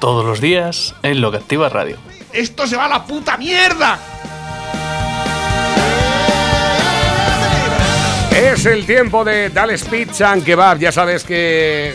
[0.00, 1.96] Todos los días en Lo que Activa Radio.
[2.32, 3.98] ¡Esto se va a la puta mierda!
[8.32, 10.78] Es el tiempo de Dales Pizza and Kebab.
[10.78, 11.92] Ya sabes que.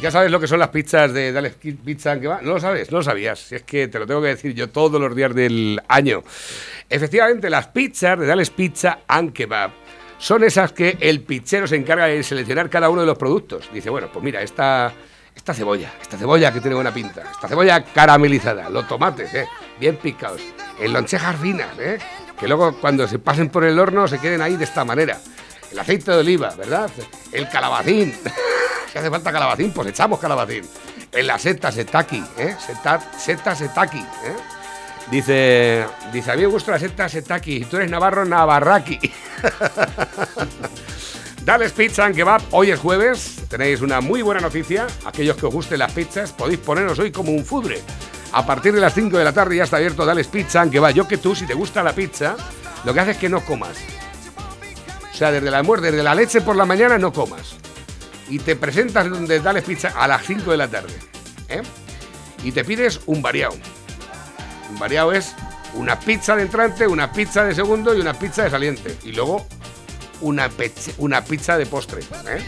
[0.00, 2.42] Ya sabes lo que son las pizzas de Dales Pizza and Kebab.
[2.42, 3.40] No lo sabes, no lo sabías.
[3.40, 6.22] Si es que te lo tengo que decir yo todos los días del año.
[6.88, 9.72] Efectivamente, las pizzas de Dales Pizza and Kebab
[10.18, 13.68] son esas que el pizzero se encarga de seleccionar cada uno de los productos.
[13.72, 14.92] Dice, bueno, pues mira, esta,
[15.42, 19.48] esta cebolla, esta cebolla que tiene buena pinta, esta cebolla caramelizada, los tomates, eh,
[19.80, 20.40] bien picados,
[20.78, 21.98] en lonchejas finas, eh,
[22.38, 25.18] que luego cuando se pasen por el horno se queden ahí de esta manera
[25.72, 26.88] el aceite de oliva, ¿verdad?
[27.32, 28.14] El calabacín.
[28.92, 30.62] si hace falta calabacín, pues echamos calabacín.
[31.10, 32.54] En la seta setaki, ¿eh?
[32.64, 34.36] Seta, seta setaki, ¿eh?
[35.10, 37.56] Dice, dice, a mí me gusta la seta setaki.
[37.56, 39.00] Y tú eres navarro, navarraki.
[41.44, 42.40] Dales Pizza and Kebab.
[42.52, 43.36] Hoy es jueves.
[43.48, 44.86] Tenéis una muy buena noticia.
[45.04, 47.80] Aquellos que os gusten las pizzas, podéis poneros hoy como un fudre.
[48.32, 50.94] A partir de las 5 de la tarde ya está abierto Dales Pizza and Kebab.
[50.94, 52.36] Yo que tú, si te gusta la pizza,
[52.84, 53.76] lo que haces es que no comas.
[55.12, 57.56] O sea, desde la muerte, desde la leche por la mañana no comas.
[58.28, 60.94] Y te presentas donde Dales Pizza a las 5 de la tarde.
[61.48, 61.62] ¿eh?
[62.44, 63.56] Y te pides un variado.
[64.70, 65.34] Un variado es
[65.74, 68.96] una pizza de entrante, una pizza de segundo y una pizza de saliente.
[69.02, 69.46] Y luego
[70.22, 72.00] una, peche- una pizza de postre.
[72.00, 72.42] ¿eh?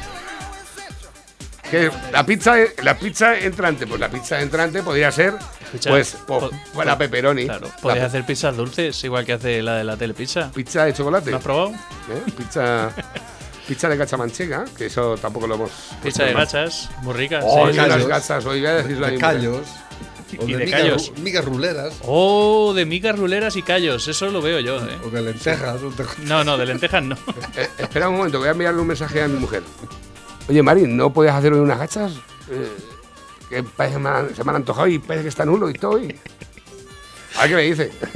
[1.70, 5.34] Que la pizza, la pizza entrante, pues la pizza entrante podría ser,
[5.64, 7.44] Escucha, pues, po- pues, la pepperoni.
[7.46, 10.50] Claro, la pe- hacer pizzas dulces, igual que hace la de la telepizza.
[10.52, 11.30] pizza de chocolate.
[11.30, 11.70] ¿Lo has probado?
[11.70, 12.32] ¿eh?
[12.36, 12.90] Pizza,
[13.66, 15.70] pizza de cachamanchega, que eso tampoco lo hemos.
[16.02, 17.40] Pizza de gachas, muy rica.
[17.42, 17.76] Oh, sí.
[17.76, 19.36] las gachas, hoy voy a decirlo a mi de mujer.
[19.36, 19.66] callos.
[20.40, 21.12] O Y de, de migas, callos.
[21.14, 21.94] ru- migas ruleras.
[22.02, 24.98] Oh, de migas ruleras y callos, eso lo veo yo, ¿eh?
[25.04, 25.80] O de lentejas.
[26.24, 27.16] No, no, de lentejas no.
[27.56, 29.62] Eh, espera un momento, voy a enviarle un mensaje a mi mujer.
[30.48, 32.12] Oye, Mari, ¿no puedes hacer hoy unas gachas?
[32.50, 32.68] Eh,
[33.48, 34.00] que parece se
[34.44, 35.98] me han antojado y parece que está nulo y todo.
[35.98, 36.14] y-
[37.36, 37.90] A ver qué me dice.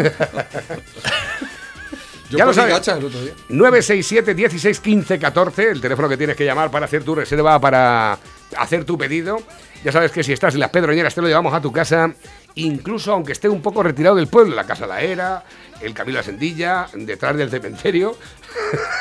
[2.30, 2.74] Yo Ya lo sabes.
[2.74, 3.32] gachas el otro día.
[3.48, 8.18] 967 16 15 14, el teléfono que tienes que llamar para hacer tu reserva, para
[8.56, 9.38] hacer tu pedido.
[9.84, 12.12] Ya sabes que si estás en las Pedroñeras te lo llevamos a tu casa,
[12.56, 15.44] incluso aunque esté un poco retirado del pueblo, la Casa La Era,
[15.80, 18.16] el Camino a la Sendilla, detrás del cementerio.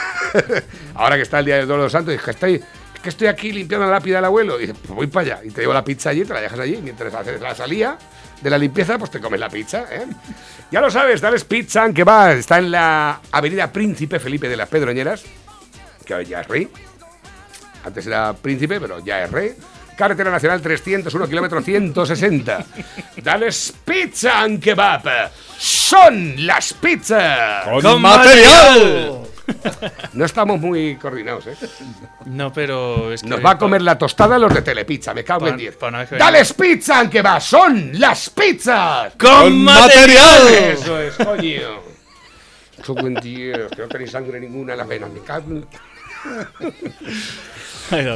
[0.95, 3.27] Ahora que está el Día de Todos los Santos, es que estoy, es que estoy
[3.27, 4.57] aquí limpiando la lápida del abuelo.
[4.57, 5.39] Y dices, pues voy para allá.
[5.43, 6.77] Y te llevo la pizza allí, te la dejas allí.
[6.77, 7.97] Mientras haces la salida
[8.41, 9.85] de la limpieza, pues te comes la pizza.
[9.89, 10.05] ¿eh?
[10.71, 14.69] Ya lo sabes, Dales Pizza, que va, está en la avenida Príncipe Felipe de las
[14.69, 15.23] Pedroñeras,
[16.05, 16.69] que ya es rey.
[17.83, 19.55] Antes era príncipe, pero ya es rey.
[19.97, 22.65] Carretera Nacional 301, kilómetro 160.
[23.23, 25.31] Dales Pizza and Kebab.
[25.57, 27.65] Son las pizzas.
[27.81, 29.21] ¡Con material!
[30.13, 31.55] No estamos muy coordinados, ¿eh?
[32.25, 33.29] No, pero es que.
[33.29, 35.75] Nos va a comer la tostada los de Telepizza, me cago en Pa- 10.
[35.77, 37.41] pa una vez que ¡Dales Pizza and Kebab!
[37.41, 39.13] ¡Son las pizzas!
[39.17, 40.47] ¡Con material!
[40.53, 41.79] Eso es, coño.
[42.85, 45.09] Cago en Dios, que no tenéis sangre ninguna en las venas.
[45.11, 45.67] Me cago en-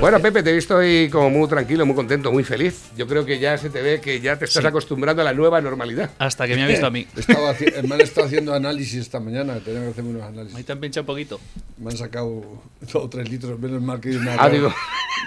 [0.02, 2.90] Bueno, Pepe, te he visto hoy como muy tranquilo, muy contento, muy feliz.
[2.98, 5.62] Yo creo que ya se te ve que ya te estás acostumbrando a la nueva
[5.62, 6.10] normalidad.
[6.20, 7.08] Hasta que me ha visto a mí.
[7.16, 9.60] Estaba haci- me han estado haciendo análisis esta mañana.
[9.60, 10.66] Tenía que hacerme unos Ahí análisis.
[10.66, 11.40] te han pinchado un poquito.
[11.78, 14.74] Me han sacado dos o tres litros menos mal que me Ah, digo,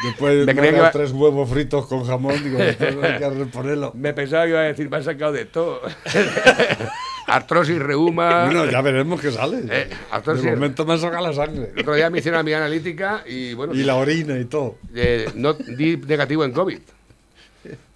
[0.04, 2.42] Después me creía han que tres huevos fritos con jamón.
[2.42, 3.92] Digo, después hay que reponerlo.
[3.94, 5.80] me pensaba que iba a decir, me han sacado de todo.
[7.26, 8.44] Artrosis, reuma.
[8.46, 9.62] Bueno, ya veremos qué sale.
[9.70, 11.70] Eh, entonces- de momento me sacado la sangre.
[11.74, 14.76] El otro día me hicieron a mi analítica y bueno, Y la orina y todo.
[14.94, 16.78] eh, no di negativo en COVID.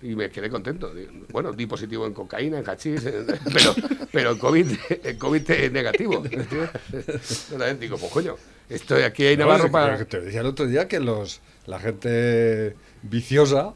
[0.01, 0.91] Y me quedé contento.
[1.31, 3.75] Bueno, di positivo en cocaína, en hachís, en- pero,
[4.11, 4.67] pero en COVID,
[5.05, 6.23] en COVID es negativo.
[6.91, 8.37] Entonces digo, pues coño,
[8.71, 10.03] estoy aquí en Navarro No, para...
[10.05, 13.75] Te decía el otro día que los la gente viciosa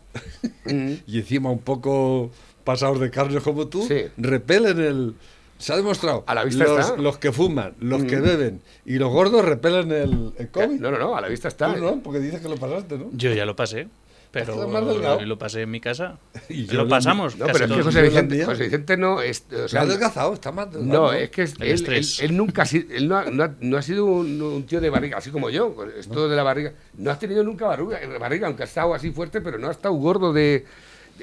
[1.06, 2.30] y encima un poco
[2.64, 4.04] pasados de carne como tú Sí.
[4.16, 5.14] repelen el.
[5.62, 6.24] Se ha demostrado.
[6.26, 6.96] A la vista los, está.
[7.00, 10.80] los que fuman, los que beben y los gordos repelen el, el COVID.
[10.80, 11.72] No, no, no, a la vista está.
[11.74, 13.10] Tú no, porque dices que lo pasaste, ¿no?
[13.12, 13.86] Yo ya lo pasé.
[14.32, 15.20] Pero Estás más delgado.
[15.26, 16.18] lo pasé en mi casa.
[16.48, 17.36] Y yo lo pasamos.
[17.36, 17.82] No, casi pero es que.
[17.84, 18.44] José Vicente.
[18.46, 19.44] José Vicente no es...
[19.52, 21.02] O Se sea, ha adelgazado, está más delgado.
[21.02, 22.18] no, es que es- El él, estrés.
[22.20, 24.62] él- él nunca ha sido, él no ha, no ha- no ha sido un, un
[24.64, 26.72] tío de barriga, así como yo, esto de la barriga.
[26.96, 29.94] No has tenido nunca barriga, barriga, aunque ha estado así fuerte, pero no ha estado
[29.94, 30.64] gordo de...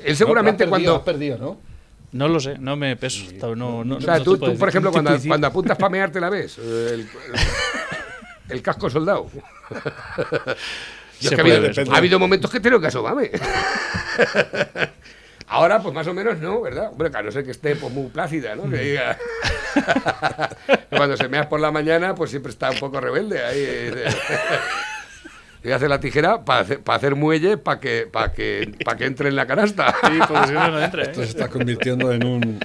[0.05, 0.95] Él seguramente No, has perdido, cuando...
[0.95, 1.68] has perdido, ¿no?
[2.11, 3.25] No lo sé, no me peso.
[3.39, 5.77] No, no, no, O sea, no tú, tú, por ejemplo, ¿Qué te cuando, cuando apuntas
[5.77, 6.57] para mear, te la ves.
[6.57, 9.29] El, casco soldado.
[11.21, 11.89] Yo es que ha, habido, ver.
[11.91, 13.29] ha habido momentos que he tenido que asomarme.
[15.47, 16.91] Ahora, pues más o menos no, ¿verdad?
[16.91, 18.69] Hombre, a no ser que esté pues, muy plácida, ¿no?
[18.69, 19.17] Que diga.
[20.89, 23.43] Cuando se meas por la mañana, pues siempre está un poco rebelde.
[23.43, 23.91] Ahí.
[25.63, 29.05] Y hace la tijera para hacer, para hacer muelle para que, para que, para que
[29.05, 29.93] entre en la canasta.
[30.07, 31.25] Sí, porque si no, no entra, Esto ¿eh?
[31.25, 32.59] se está convirtiendo en un.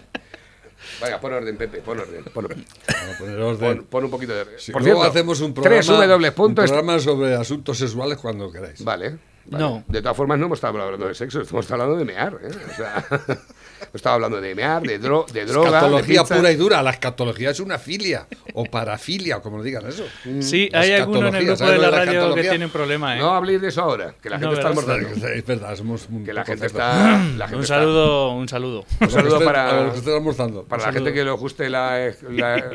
[1.02, 2.22] Venga, pon orden, Pepe, pon orden.
[2.32, 3.76] Pon, Vamos a poner orden.
[3.78, 4.54] pon- pon un poquito de orden.
[4.58, 6.44] Sí, Por luego cierto, hacemos un programa, www.
[6.46, 8.82] un programa sobre asuntos sexuales cuando queráis.
[8.84, 9.16] Vale.
[9.46, 9.64] Vale.
[9.64, 9.84] No.
[9.88, 12.38] De todas formas, no hemos estado hablando de sexo, estamos hablando de mear.
[12.42, 12.48] ¿eh?
[12.70, 15.68] O sea, hemos estado hablando de mear, de, dro de droga.
[15.78, 16.82] Escatología pura y dura.
[16.82, 20.04] La escatología es una filia o parafilia, como lo digan eso.
[20.40, 22.50] Sí, La hay alguno en el grupo ¿sabes de la radio que escatología?
[22.50, 23.20] tiene un problema, ¿eh?
[23.20, 25.28] No habléis de eso ahora, que la No, gente está almorzando.
[25.28, 26.80] Es verdad, somos un Que la gente cerdos.
[26.82, 27.18] está.
[27.36, 28.84] La gente un está- saludo, un saludo.
[29.00, 30.64] un saludo para, a los que estén almorzando.
[30.64, 31.14] para un la gente saludo.
[31.14, 32.70] que le guste la, la-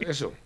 [0.00, 0.32] eso.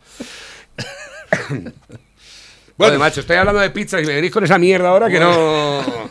[2.88, 6.10] Bueno, macho, estoy hablando de pizza y me venís con esa mierda ahora que no.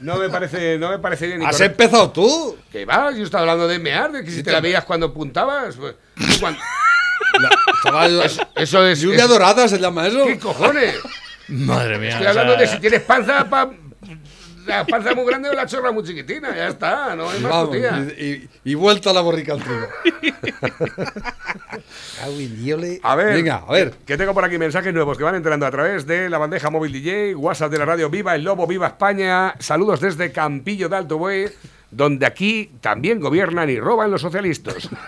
[0.00, 1.38] No me parece, no me parece bien.
[1.40, 1.82] ni ¿Has correcto.
[1.82, 2.56] empezado tú?
[2.70, 3.10] ¿Qué va?
[3.12, 5.76] Yo estaba hablando de mear, de que si te la veías cuando apuntabas.
[5.76, 5.94] pues,
[6.38, 6.60] cuando-
[7.40, 7.50] La-
[7.82, 8.22] chaval,
[8.56, 9.00] Eso es.
[9.00, 10.24] lluvia es- dorada se llama eso.
[10.26, 10.96] ¿Qué cojones?
[11.48, 12.10] Madre mía.
[12.10, 13.70] Estoy o hablando sea, de si tienes panza, pa-
[14.76, 16.54] la panza muy grande o la chorra muy chiquitina.
[16.54, 17.80] Ya está, no hay más Vamos, y,
[18.24, 19.82] y- y vuelta a la borrica al trigo.
[23.02, 23.94] A ver, Venga, a ver.
[24.06, 26.92] Que tengo por aquí mensajes nuevos que van entrando a través de la bandeja móvil
[26.92, 29.54] DJ, WhatsApp de la radio Viva el Lobo, Viva España.
[29.58, 31.46] Saludos desde Campillo de Alto Buey,
[31.90, 34.88] donde aquí también gobiernan y roban los socialistas.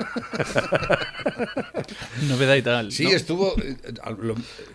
[2.29, 2.93] Novedad y tal.
[2.93, 3.11] Sí, ¿no?
[3.11, 3.55] estuvo.
[3.63, 3.77] eh,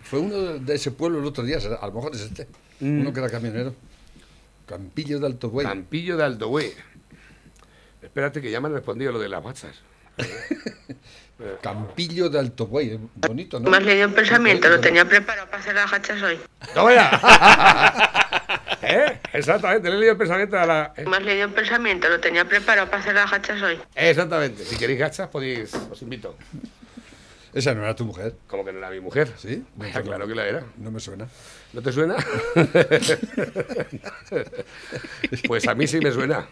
[0.02, 2.46] fue uno de ese pueblo el otro día, a lo mejor es este.
[2.80, 3.00] Mm.
[3.00, 3.74] Uno que era camionero.
[4.68, 5.66] Campillo de Alto Buey.
[5.66, 6.72] Campillo de Alto Buey.
[8.02, 9.72] Espérate que ya me han respondido lo de las WhatsApp.
[11.62, 12.90] Campillo de Alto Buey.
[12.90, 13.70] eh, Bonito, ¿no?
[13.70, 16.38] Me has leído un pensamiento, lo tenía preparado para hacer las hachas hoy.
[16.74, 18.78] ¡Toma ya!
[18.82, 19.18] ¿Eh?
[19.32, 20.92] Exactamente, le he leído el pensamiento a la...
[20.96, 21.04] ¿eh?
[21.06, 23.78] Me has leído un pensamiento, lo tenía preparado para hacer las hachas hoy.
[23.94, 24.64] Exactamente.
[24.64, 25.74] Si queréis gachas, podéis...
[25.90, 26.36] Os invito.
[27.54, 28.34] Esa no era tu mujer.
[28.46, 29.32] Como que no era mi mujer.
[29.36, 29.64] ¿Sí?
[29.76, 30.64] No, claro que la era.
[30.76, 31.26] No me suena.
[31.72, 32.16] ¿No te suena?
[35.46, 36.48] pues a mí sí me suena.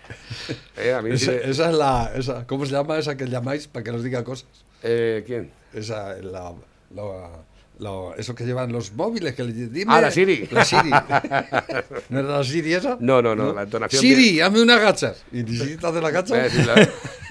[0.77, 2.11] Eh, a mí sí Esa, me- esa es la.
[2.15, 4.47] Esa, ¿Cómo se llama esa que llamáis para que nos diga cosas?
[4.83, 5.51] Eh, ¿Quién?
[5.73, 6.53] Esa, la,
[6.95, 7.31] la-
[7.79, 9.35] la- eso que llevan los móviles.
[9.35, 10.49] Que le, dime, Ah, la Siri.
[10.51, 10.91] La Siri.
[12.11, 12.97] ¿No era la Siri esa?
[13.01, 15.25] No, no, no, la entonación Siri, hazme unas gachas.
[15.33, 16.35] Y siquiera te hace la Voy a gacha.
[16.37, 16.75] decirla.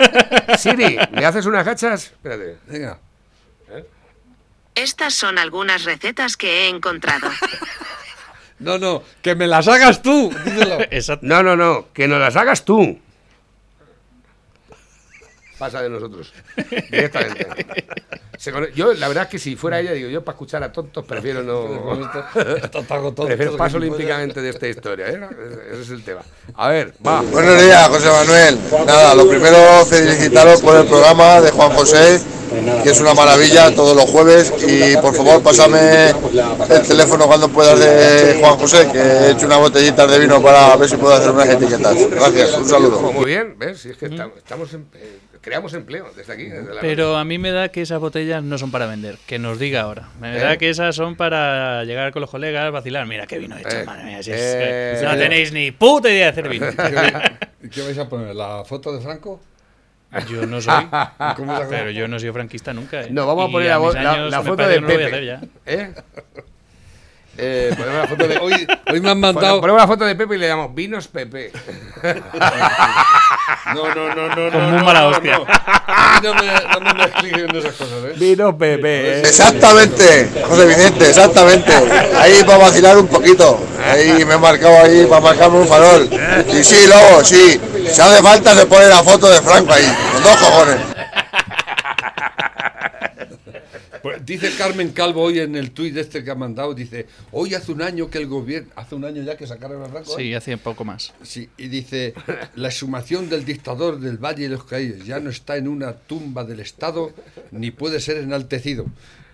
[0.57, 2.05] Siri, ¿me haces unas gachas?
[2.05, 2.57] Espérate.
[2.67, 2.99] Venga.
[4.75, 7.29] Estas son algunas recetas que he encontrado.
[8.57, 10.33] No, no, que me las hagas tú.
[10.45, 10.79] Díselo.
[10.89, 11.25] Exacto.
[11.25, 12.97] No, no, no, que nos las hagas tú.
[15.65, 16.31] Pasa de nosotros.
[16.91, 17.47] Directamente.
[18.37, 20.71] Se cono- Yo, la verdad es que si fuera ella, digo, yo para escuchar a
[20.71, 21.99] tontos prefiero no.
[23.25, 25.19] Prefiero paso olímpicamente de esta historia, ¿eh?
[25.71, 26.21] Ese es el tema.
[26.55, 27.21] A ver, va.
[27.21, 28.59] Buenos días, José Manuel.
[28.85, 32.21] Nada, lo primero felicitaros por el programa de Juan José,
[32.83, 34.53] que es una maravilla todos los jueves.
[34.67, 39.57] Y por favor, pásame el teléfono cuando puedas de Juan José, que he hecho una
[39.57, 41.95] botellita de vino para ver si puedo hacer unas etiquetas.
[42.11, 43.01] Gracias, un saludo.
[43.13, 43.79] Muy bien, ¿ves?
[43.79, 46.45] Si es que estamos, estamos en- eh, creamos empleo desde aquí.
[46.45, 49.17] Desde la Pero a mí me da que esas botellas no son para vender.
[49.27, 50.09] Que nos diga ahora.
[50.19, 50.39] Me ¿Eh?
[50.39, 53.05] da que esas son para llegar con los colegas, vacilar.
[53.05, 54.23] Mira qué vino he hecho, Eh, madre mía.
[54.23, 56.65] si es eh, que no tenéis ni puta idea de hacer vino.
[57.63, 58.35] ¿Y ¿Qué vais a poner?
[58.35, 59.41] ¿La foto de Franco?
[60.29, 60.85] Yo no soy.
[61.35, 63.01] ¿Cómo es la Pero yo no soy franquista nunca.
[63.01, 63.07] ¿eh?
[63.09, 65.03] No, vamos a Y poner la, vo- la- la me foto de no lo voy
[65.03, 65.15] a Pepe.
[65.15, 66.03] hacer ya.
[67.37, 67.73] ¿Eh?
[67.75, 68.37] Ponemos la foto de.
[68.37, 69.59] Hoy, hoy me han mandado.
[69.61, 71.51] Ponemos la foto de Pepe y le llamamos Vinos Pepe.
[73.73, 74.51] No, no, no, no.
[74.51, 75.37] Con no, muy no, mala no, hostia.
[75.37, 75.45] no.
[75.49, 78.13] A mí no me, no me esas cosas, ¿eh?
[78.15, 79.17] Vinos Pepe.
[79.17, 79.19] ¿eh?
[79.21, 81.73] Exactamente, José Vicente, exactamente.
[82.17, 83.59] Ahí para vacilar un poquito.
[83.83, 86.09] Ahí me he marcado ahí para marcarme un farol.
[86.53, 87.59] Y sí, luego, sí.
[87.91, 90.94] Si hace falta se pone la foto de Franco ahí, con dos cojones.
[94.05, 97.71] Pues dice Carmen Calvo hoy en el tuit este que ha mandado, dice, hoy hace
[97.71, 100.15] un año que el gobierno, hace un año ya que sacaron a Franco.
[100.15, 101.11] Sí, hace poco más.
[101.23, 102.13] Sí, y dice,
[102.53, 106.43] la exhumación del dictador del Valle de los Caídos ya no está en una tumba
[106.43, 107.13] del Estado
[107.49, 108.85] ni puede ser enaltecido.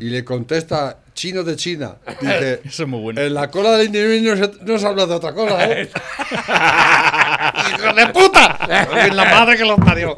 [0.01, 3.21] Y le contesta, chino de China, dice, Eso es muy bueno.
[3.21, 5.89] en la cola del individuo no se, no se habla de otra cosa, ¿eh?
[7.77, 8.59] ¡Hijo de puta!
[9.05, 10.15] En la madre que los parió.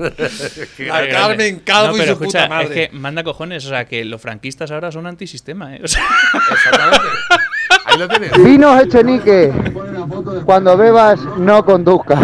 [0.79, 2.83] La Carmen Calvo No, y pero su escucha, puta madre.
[2.83, 3.65] es que manda cojones.
[3.65, 5.81] O sea, que los franquistas ahora son antisistema, ¿eh?
[5.83, 6.03] O sea,
[6.51, 7.07] Exactamente.
[7.85, 8.31] Ahí lo tienes.
[8.43, 9.51] Vinos Echenique.
[10.45, 12.19] Cuando bebas, no conduzcas.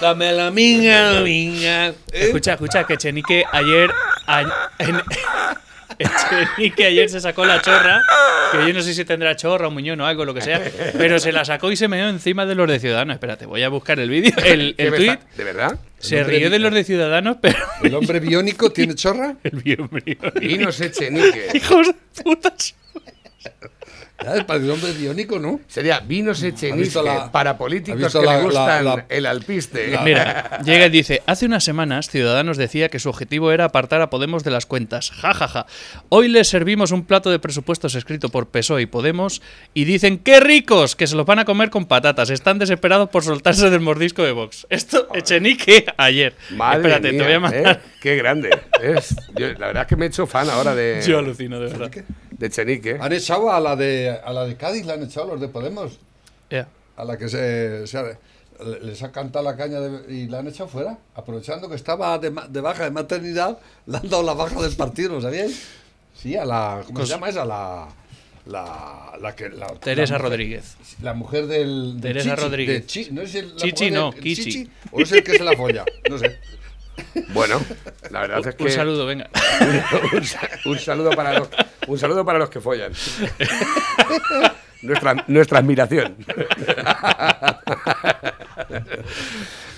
[0.00, 1.88] Dame la minga, la minga.
[1.88, 1.94] ¿eh?
[2.12, 3.90] Escucha, escucha, que Chenique ayer.
[4.26, 5.02] a- en-
[6.56, 8.02] Chenique ayer se sacó la chorra.
[8.50, 10.60] Que yo no sé si tendrá chorra, un muñón o algo, lo que sea.
[10.98, 13.14] Pero se la sacó y se meó encima de los de Ciudadanos.
[13.14, 14.32] Espérate, voy a buscar el vídeo.
[14.44, 15.10] El, ¿Qué el tweet.
[15.12, 15.78] está- ¿De verdad?
[15.98, 17.56] Se rió de los de Ciudadanos, pero.
[17.82, 19.36] ¿El hombre biónico tiene chorra?
[19.44, 20.30] El bienvenido.
[20.40, 21.48] Vinos Echenique.
[21.54, 22.74] Hijos de putas.
[24.46, 25.60] Para el hombre biónico, ¿no?
[25.68, 29.98] Sería vinos Echenique la- para políticos que la- le gustan la- la- el alpiste.
[30.04, 34.10] Mira, llega y dice, hace unas semanas Ciudadanos decía que su objetivo era apartar a
[34.10, 35.10] Podemos de las cuentas.
[35.10, 35.66] Ja, ja, ja.
[36.08, 39.42] Hoy les servimos un plato de presupuestos escrito por PSOE y Podemos
[39.74, 40.96] y dicen, ¡qué ricos!
[40.96, 42.30] Que se los van a comer con patatas.
[42.30, 44.66] Están desesperados por soltarse del mordisco de Vox.
[44.70, 46.34] Esto, Echenique, ayer.
[46.50, 47.80] Madre Espérate, mía, te voy a mandar.
[47.84, 47.90] ¿eh?
[48.00, 48.50] Qué grande.
[48.82, 51.66] Es, yo- la verdad es que me he hecho fan ahora de, Yo alucino, de
[51.72, 51.90] verdad.
[52.42, 52.98] De Echenique.
[53.00, 55.98] Han echado a la de a la de Cádiz, la han echado los de Podemos.
[56.50, 56.68] Ya.
[56.96, 58.18] A la que se, se ha-
[58.82, 60.98] les ha cantado la caña de- y la han echado fuera.
[61.14, 64.74] Aprovechando que estaba de, ma- de baja de maternidad, le han dado la baja del
[64.76, 65.62] partido, ¿lo sabíais?
[66.14, 66.82] Sí, a la.
[66.84, 67.44] ¿Cómo se llama esa?
[67.44, 67.88] La.
[68.44, 70.76] La, la que, la, Teresa la mujer- Rodríguez.
[71.00, 72.00] La mujer del.
[72.00, 72.80] de Teresa Chichi, Rodríguez.
[72.80, 74.34] de Chi- no es el, Chichi no, Kichi.
[74.44, 75.84] Chichi, O es el que se la folla.
[76.10, 76.38] No sé.
[77.32, 77.60] Bueno,
[78.10, 79.28] la verdad es que Un saludo, venga.
[80.12, 81.48] un, sa- un saludo para los,
[81.86, 82.92] un saludo para los que follan.
[84.82, 86.16] Nuestra, nuestra admiración.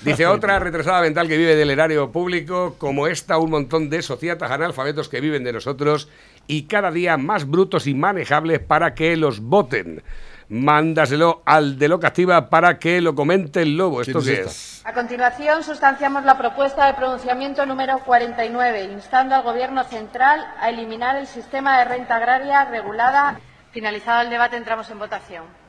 [0.03, 4.51] Dice otra retrasada mental que vive del erario público, como esta, un montón de sociatas
[4.51, 6.09] analfabetos que viven de nosotros
[6.47, 10.03] y cada día más brutos y manejables para que los voten.
[10.49, 14.03] Mándaselo al de Loca Activa para que lo comente el lobo.
[14.03, 14.83] ¿Esto ¿Quién es qué es?
[14.85, 21.17] A continuación, sustanciamos la propuesta de pronunciamiento número 49, instando al Gobierno central a eliminar
[21.17, 23.41] el sistema de renta agraria regulada.
[23.73, 25.64] Finalizado el debate, entramos en votación.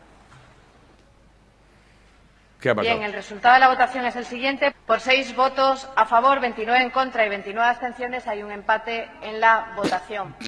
[2.65, 2.95] ¿Qué ha pasado?
[2.95, 4.73] Bien, el resultado de la votación es el siguiente.
[4.87, 9.39] Por seis votos a favor, 29 en contra y 29 abstenciones, hay un empate en
[9.39, 10.35] la votación.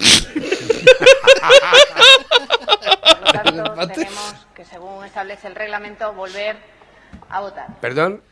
[3.12, 6.58] Por lo tanto, tenemos que, según establece el reglamento, volver
[7.30, 7.68] a votar.
[7.82, 8.24] ¿Perdón?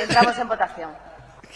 [0.00, 0.90] Entramos en votación.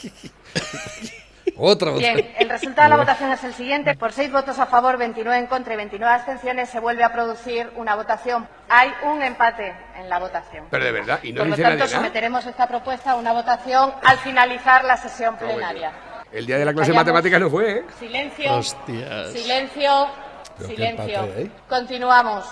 [1.57, 2.13] Otra, otra.
[2.13, 3.95] Bien, el resultado de la votación es el siguiente.
[3.97, 7.71] Por seis votos a favor, 29 en contra y 29 abstenciones, se vuelve a producir
[7.77, 8.49] una votación.
[8.69, 10.67] Hay un empate en la votación.
[10.71, 11.97] Pero de verdad, y no Por lo dice tanto, nadie nada.
[12.03, 15.93] someteremos esta propuesta a una votación al finalizar la sesión plenaria.
[16.33, 17.85] El día de la clase de matemáticas no fue, ¿eh?
[17.99, 18.55] Silencio.
[18.55, 19.33] Hostias.
[19.33, 20.09] Silencio.
[20.57, 21.15] Pero Silencio.
[21.21, 21.53] empate hay.
[21.69, 22.45] Continuamos.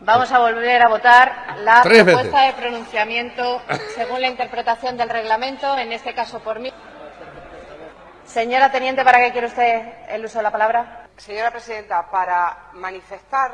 [0.00, 2.56] Vamos a volver a votar la Tres propuesta veces.
[2.56, 3.62] de pronunciamiento
[3.94, 6.70] según la interpretación del reglamento, en este caso por mí.
[8.26, 11.06] Señora Teniente, ¿para qué quiere usted el uso de la palabra?
[11.16, 13.52] Señora Presidenta, para manifestar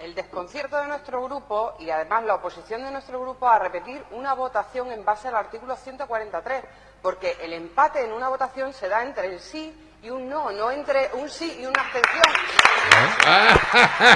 [0.00, 4.34] el desconcierto de nuestro grupo y además la oposición de nuestro grupo a repetir una
[4.34, 6.64] votación en base al artículo 143,
[7.00, 9.72] porque el empate en una votación se da entre el sí
[10.02, 12.22] y un no, no entre un sí y una abstención.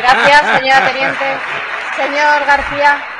[0.00, 1.38] Gracias, señora Teniente.
[1.96, 3.17] Señor García.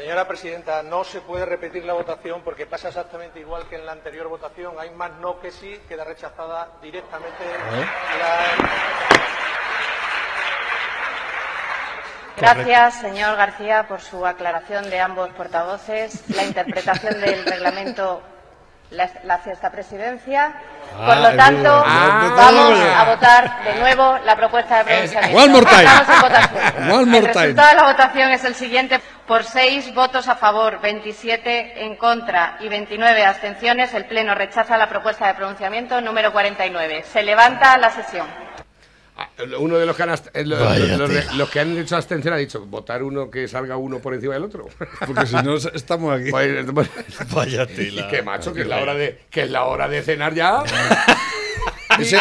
[0.00, 3.92] Señora Presidenta, no se puede repetir la votación porque pasa exactamente igual que en la
[3.92, 4.76] anterior votación.
[4.78, 7.44] Hay más no que sí, queda rechazada directamente
[8.18, 8.38] la...
[12.38, 16.30] Gracias, señor García, por su aclaración de ambos portavoces.
[16.30, 18.22] La interpretación del reglamento
[18.92, 20.54] la, la hace esta presidencia.
[20.96, 23.00] Por Ah, lo es tanto, vamos Ah.
[23.00, 25.38] a votar de nuevo la propuesta de pronunciamiento.
[25.38, 25.84] One more time.
[25.84, 26.90] Estamos en votación.
[26.92, 27.42] One more el time.
[27.46, 29.00] resultado de la votación es el siguiente.
[29.26, 34.88] Por seis votos a favor, 27 en contra y 29 abstenciones, el Pleno rechaza la
[34.88, 37.04] propuesta de pronunciamiento número 49.
[37.04, 38.26] Se levanta la sesión.
[39.22, 41.46] Ah, Uno de los que han, eh, los, tela.
[41.52, 44.66] que han hecho abstención ha dicho votar uno que salga uno por encima del otro.
[45.06, 46.30] Porque si no, estamos aquí.
[46.30, 46.88] Pues, pues,
[47.30, 50.34] Vaya y que macho, que es la hora de, que es la hora de cenar
[50.34, 50.62] ya.
[51.98, 52.18] Ese,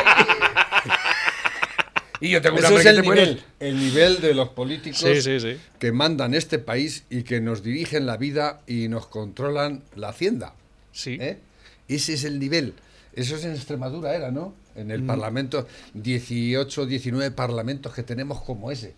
[2.20, 5.58] Y yo tengo hambre es el nivel, el nivel de los políticos Sí, sí, sí.
[5.80, 10.54] que mandan este país y que nos dirigen la vida y nos controlan la hacienda.
[10.92, 11.18] Sí.
[11.22, 11.40] ¿eh?
[11.88, 12.74] Ese es el nivel.
[13.14, 14.54] Eso es en Extremadura, era, ¿no?
[14.80, 18.94] En el Parlamento, 18, 19 parlamentos que tenemos como ese.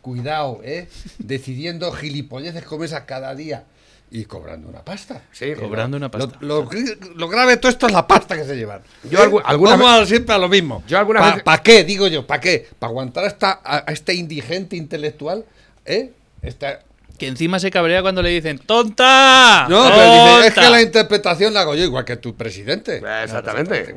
[0.00, 0.88] Cuidado, ¿eh?
[1.18, 3.64] Decidiendo gilipolleces como esa cada día
[4.10, 5.22] y cobrando una pasta.
[5.32, 6.36] Sí, Cobrando una pasta.
[6.40, 8.80] Lo, lo gr- lo grave de todo esto es la pasta que se llevan.
[9.10, 10.84] Yo algu- alguna Vamos a- siempre a lo mismo.
[10.86, 11.82] Yo alguna ¿Para vez- qué?
[11.84, 12.68] Digo yo, ¿para qué?
[12.78, 15.44] ¿Para aguantar a, esta, a, a este indigente intelectual?
[15.84, 16.12] ¿Eh?
[16.42, 16.80] Esta,
[17.18, 19.66] Que encima se cabrea cuando le dicen ¡Tonta!
[19.68, 23.02] No, pero dice, es que la interpretación la hago yo igual que tu presidente.
[23.22, 23.94] Exactamente.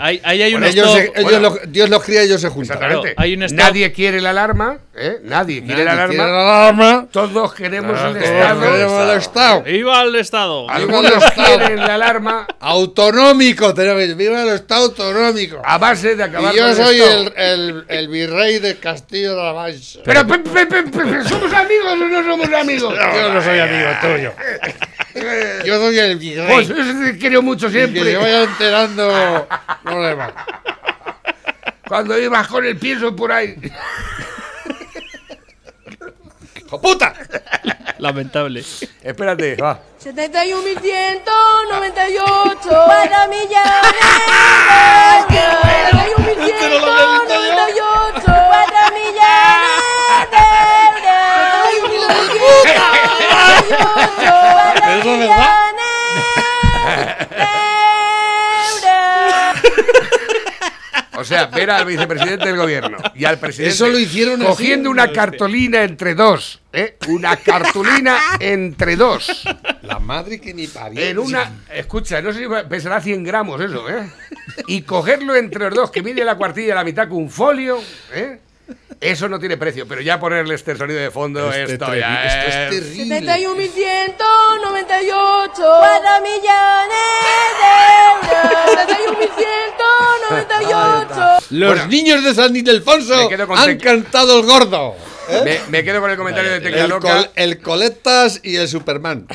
[0.00, 0.98] Ahí, ahí hay un Bueno, ellos stop.
[1.14, 1.40] se- ellos bueno.
[1.50, 2.76] los- Dios los cría y ellos se juntan.
[2.76, 3.14] Exactamente.
[3.14, 3.56] Claro, hay un.
[3.56, 5.18] Nadie quiere la alarma, ¿eh?
[5.24, 6.14] Nadie quiere la Nadie alarma.
[6.14, 7.06] quiere la alarma.
[7.10, 8.60] Todos queremos el Todos Estado.
[8.60, 9.62] queremos el Estado.
[9.62, 10.70] ¡Viva el Estado!
[10.70, 11.56] Algunos Viva el Estado.
[11.58, 15.60] quieren la alarma Autonómico, tenemos que viva el Estado autonómico.
[15.64, 17.20] a base de acabar Y yo con el soy Estado.
[17.20, 20.00] el, el, el virrey de Castillo de la Mancha.
[20.04, 22.94] Pero, pe- pe- pe- pe- ¿somos amigos o no somos amigos?
[23.14, 24.32] yo no soy amigo tuyo.
[25.64, 26.46] Yo soy el virrey.
[26.46, 28.16] Pues eso te quiero mucho Y que se siempre.
[28.16, 29.48] vaya enterando
[29.82, 30.32] problemas.
[31.88, 33.56] Cuando ibas con el pienso por ahí.
[36.56, 37.14] ¡Hijo puta!
[37.98, 38.62] Lamentable.
[39.02, 39.80] Espérate, va.
[40.04, 43.58] 71.198 para millones.
[46.88, 48.67] 71.198 para
[53.68, 55.68] ¿Eso es verdad?
[61.16, 64.50] O sea, ver al vicepresidente del gobierno y al presidente Eso lo hicieron así.
[64.50, 66.96] cogiendo una cartulina entre dos, ¿eh?
[67.08, 69.42] Una cartulina entre dos.
[69.82, 71.00] La madre que ni parió.
[71.02, 74.08] En una, escucha, no sé si pesará 100 gramos eso, ¿eh?
[74.68, 77.80] Y cogerlo entre los dos, que mide la cuartilla a la mitad con un folio,
[78.14, 78.38] ¿eh?
[79.00, 82.48] Eso no tiene precio, pero ya ponerle este sonido de fondo, Este esto ya esto
[82.48, 83.20] es es- terrible.
[83.20, 87.68] 71.198 para millones de
[88.08, 88.28] euros.
[90.28, 91.86] 71.198 Los Bueno.
[91.86, 94.96] niños de San Ildefonso han cantado el gordo.
[95.28, 95.42] ¿eh?
[95.44, 97.16] Me, me quedo con el comentario de Tecla El, Loca.
[97.16, 99.26] col- el Coletas y el Superman.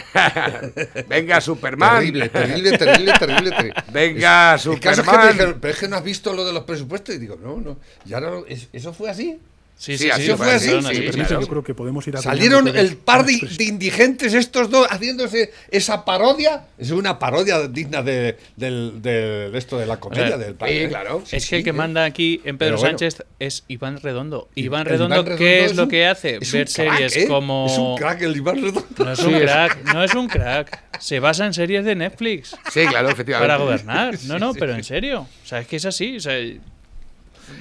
[1.07, 1.99] Venga, Superman.
[1.99, 3.83] Terrible, terrible, terrible, terrible, terrible.
[3.91, 5.27] Venga, El caso es que me Superman.
[5.31, 7.15] dijeron, pero es que no has visto lo de los presupuestos.
[7.15, 7.77] Y digo, no, no.
[8.05, 9.39] Ya no, es- ¿Eso fue así?
[9.75, 10.33] Sí, Sí, sí, así sí.
[10.37, 10.69] fue así,
[11.11, 11.41] claro.
[11.41, 16.67] Yo creo que podemos ir Salieron el par de, indigentes estos dos haciéndose esa parodia.
[16.77, 20.55] Es una parodia digna de, del- de- de esto de la comedia O sea, del
[20.55, 20.77] país.
[20.77, 20.87] sí, ¿eh?
[20.89, 21.23] claro.
[21.25, 21.73] Sí, Es que el que ¿eh?
[21.73, 22.97] manda aquí en Pedro bueno.
[22.97, 24.47] Sánchez es Iván Redondo.
[24.55, 26.37] Iván Redondo, Iván ¿qué es lo un- que hace?
[26.39, 27.27] es Ver crack, series ¿eh?
[27.27, 27.65] como...
[27.69, 28.85] Es un crack el Iván Redondo.
[28.99, 30.83] No es un crack, no es un crack.
[31.01, 33.51] Se basa en series de Netflix Sí, claro, efectivamente.
[33.51, 34.17] para gobernar.
[34.27, 35.21] No, no, pero en serio.
[35.43, 36.15] O sea, es que es así.
[36.15, 36.35] O sea,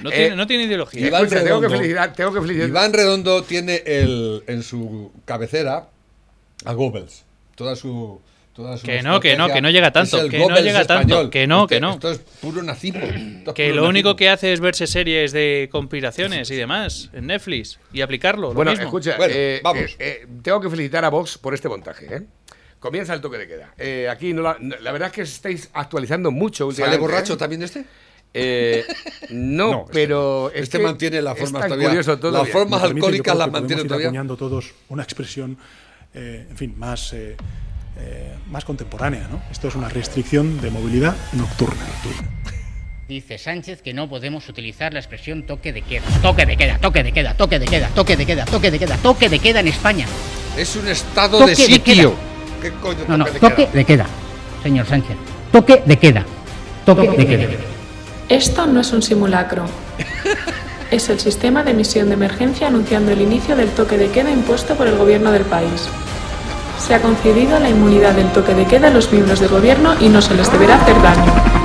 [0.01, 1.07] no, Eh, tiene, no tiene ideología.
[1.07, 1.77] Iván Escucha, tengo que Redondo.
[1.77, 2.69] felicitar, tengo que felicitar.
[2.69, 5.87] Iván Redondo tiene el, en su cabecera
[6.65, 7.25] a Goebbels.
[7.55, 8.19] Toda su.
[8.55, 11.29] Toda su Que no, que no, que no llega tanto, que no llega tanto, español.
[11.31, 11.93] que no, que Esto- no.
[11.93, 13.01] Esto es puro nazismo.
[13.03, 14.15] es Que puro lo único nazismo.
[14.15, 18.49] que hace es verse series de conspiraciones y demás en Netflix y aplicarlo.
[18.49, 18.85] lo Bueno, mismo.
[18.85, 19.81] escucha, Bueno, eh, vamos.
[19.97, 22.05] eh, eh, tengo que felicitar a Vox por este montaje.
[22.15, 22.21] ¿eh?
[22.79, 23.73] Comienza el toque de queda.
[23.75, 27.37] Eh, aquí no la, no- la verdad es que estáis actualizando mucho ¿Sale borracho ¿eh?
[27.37, 27.85] también este?
[28.35, 28.83] Eh,
[29.29, 32.51] no, No, este pero es este que mantiene la forma todavía- curioso todo la ya.
[32.51, 34.07] forma- Me permite, yo alcohólicas las mantiene todavía.
[34.07, 35.57] acuñando todos una expresión,
[36.15, 37.35] eh, en fin, más, eh,
[37.99, 39.27] eh, más contemporánea.
[39.29, 39.41] ¿no?
[39.51, 41.85] Esto es una restricción de movilidad nocturna.
[43.07, 46.05] Dice Sánchez que no podemos utilizar la expresión toque de queda.
[46.21, 48.97] Toque de queda, toque de queda, toque de queda, toque de queda, toque de queda,
[48.97, 50.07] toque de queda en España.
[50.57, 52.15] Es un estado Toque de de sitio.
[52.61, 53.71] ¿Qué coño No, no, toque de toque queda?
[53.73, 54.05] de queda,
[54.63, 55.17] señor Sánchez.
[55.51, 56.25] Toque de queda.
[56.85, 57.47] Toque de queda.
[58.29, 59.65] Esto no es un simulacro.
[60.91, 64.75] Es el sistema de emisión de emergencia anunciando el inicio del toque de queda impuesto
[64.75, 65.87] por el gobierno del país.
[66.77, 70.09] Se ha concedido la inmunidad del toque de queda a los miembros del gobierno y
[70.09, 71.62] no se les deberá hacer daño.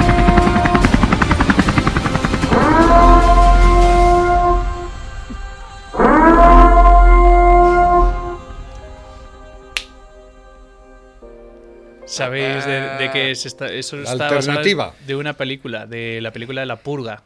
[12.19, 14.95] ¿Sabéis de, de qué es esta, eso La está basado alternativa.
[15.07, 17.23] de una película, de la película de La Purga,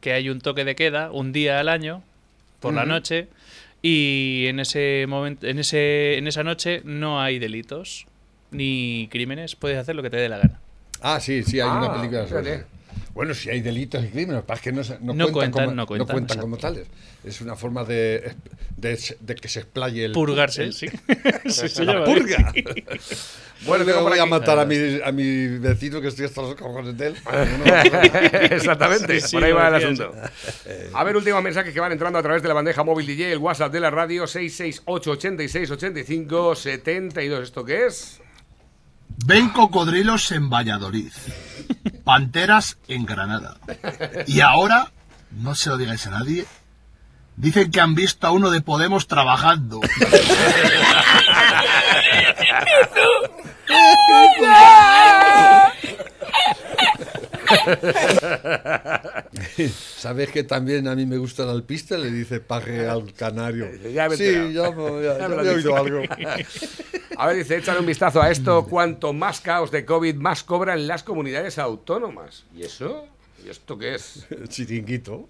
[0.00, 2.02] que hay un toque de queda un día al año
[2.60, 3.28] por la noche
[3.82, 8.06] y en ese momento en ese en esa noche no hay delitos
[8.50, 10.60] ni crímenes, puedes hacer lo que te dé la gana.
[11.00, 12.54] Ah, sí, sí, hay Ah, una película sobre fíjate.
[12.60, 12.73] eso.
[13.14, 15.98] Bueno, si hay delitos y crímenes, es que no, se- no, No cuentan, cuentan, como,
[15.98, 16.88] no cuentan, como tales.
[17.24, 18.34] Es una forma de,
[18.76, 20.12] de, de que se explaye el.
[20.12, 20.88] Purgarse, el- sí.
[21.46, 22.52] Sí, se la llama purga.
[23.66, 26.54] Bueno, tengo yo voy a matar a mi, a mi vecino que estoy hasta los
[26.56, 27.16] cojones de él.
[28.50, 30.12] Exactamente, Sí, por ahí va el asunto.
[30.92, 33.38] A ver, últimos mensajes que van entrando a través de la bandeja móvil DJ, el
[33.38, 37.42] WhatsApp de la radio 668 86 85 72.
[37.44, 38.20] ¿Esto qué es?
[39.16, 41.12] Ven cocodrilos en Valladolid.
[42.04, 43.56] Panteras en Granada.
[44.26, 44.92] Y ahora,
[45.30, 46.46] no se lo digáis a nadie,
[47.36, 49.80] dicen que han visto a uno de Podemos trabajando.
[59.96, 61.96] ¿Sabes que también a mí me gusta el alpista?
[61.98, 63.68] Le dice paje al canario.
[63.92, 66.02] Ya me he sí, ya, me- ya- Ya ya me lo he oído algo.
[67.16, 68.66] A ver, dice, échale un vistazo a esto.
[68.66, 72.44] Cuanto más caos de COVID, más cobran las comunidades autónomas.
[72.56, 73.06] ¿Y eso?
[73.46, 74.26] ¿Y esto qué es?
[74.48, 75.28] Chiringuito.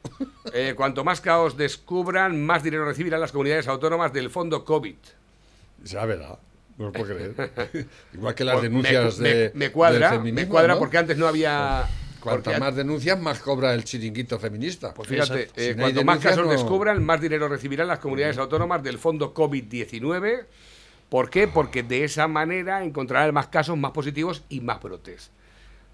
[0.54, 4.94] Eh, cuanto más caos descubran, más dinero recibirán las comunidades autónomas del fondo COVID.
[5.82, 6.38] Ya verá.
[6.78, 7.86] No lo puedo creer.
[8.14, 9.52] Igual que las Pues denuncias me, de.
[9.54, 10.78] me cuadra, del me cuadra ¿no?
[10.80, 11.84] porque antes no había...
[12.24, 14.92] Cuantas porque más denuncias, más cobra el chiringuito feminista.
[14.92, 17.98] Pues fíjate, eh, Si no hay cuanto más casos no- descubran, más dinero recibirán las
[18.00, 20.46] comunidades autónomas del fondo COVID-19.
[21.08, 21.46] ¿Por qué?
[21.46, 25.30] Porque de esa manera encontrarán más casos, más positivos y más brotes.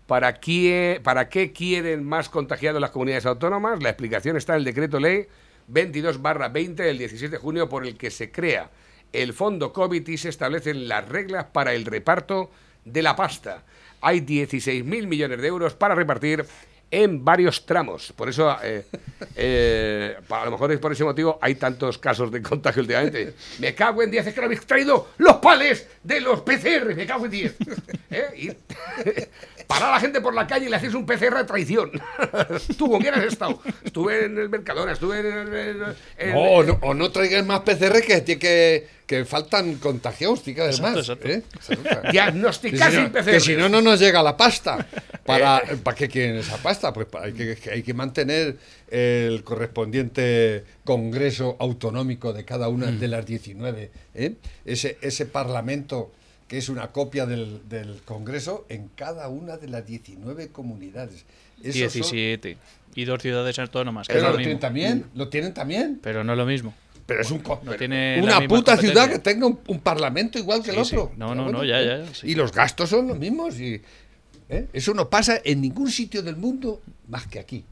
[0.07, 3.83] ¿Para qué, ¿Para qué quieren más contagiados las comunidades autónomas?
[3.83, 5.27] La explicación está en el decreto ley
[5.73, 8.71] 22-20 del 17 de junio por el que se crea
[9.13, 12.51] el fondo COVID y se establecen las reglas para el reparto
[12.85, 13.65] de la pasta.
[14.01, 16.45] Hay 16.000 millones de euros para repartir
[16.91, 18.13] en varios tramos.
[18.13, 18.85] Por eso, eh,
[19.37, 23.35] eh, a lo mejor es por ese motivo, hay tantos casos de contagio últimamente.
[23.59, 27.07] Me cago en 10, es que no habéis traído los pales de los PCR, me
[27.07, 27.57] cago en 10.
[28.11, 29.29] ¿Eh?
[29.71, 31.91] Parar a la gente por la calle y le hacéis un PCR a traición.
[32.77, 33.63] ¿Tú con quién has estado?
[33.85, 35.27] Estuve en el Mercadona, estuve en...
[35.27, 35.83] el- en-
[36.19, 40.59] en- No, o no, o no traigan más PCR que, que, que faltan contagiados, haber
[40.71, 40.97] Exacto, más.
[40.99, 41.29] exacto.
[41.29, 41.43] ¿eh?
[41.55, 42.11] Exacto.
[42.11, 43.31] Diagnosticar Que si no- sin PCR.
[43.31, 44.87] Que si no, no nos llega la pasta.
[45.25, 46.93] ¿Para, ¿para qué quieren esa pasta?
[46.93, 48.57] Pues para- hay que, que hay que mantener
[48.91, 53.91] el correspondiente congreso autonómico de cada una de las 19.
[54.15, 54.35] ¿eh?
[54.65, 56.11] Ese, ese parlamento
[56.51, 61.25] que es una copia del, del congreso en cada una de las 19 comunidades.
[61.63, 62.57] Esos son- 17.
[62.97, 64.09] Y dos ciudades autónomas.
[64.09, 66.01] que Pero es lo lo tienen también, lo tienen también.
[66.03, 66.75] Pero no es lo mismo.
[67.07, 70.71] Pero es un No tiene una puta ciudad que tenga un, un parlamento igual que
[70.71, 70.97] el sí.
[70.97, 71.13] otro.
[71.17, 72.27] No, no, no, ya, ya, ya, sí.
[72.31, 73.61] Y los gastos son los mismos.
[73.61, 73.81] Y,
[74.49, 74.67] ¿eh?
[74.73, 77.65] Eso no pasa en ningún sitio del mundo más que aquí.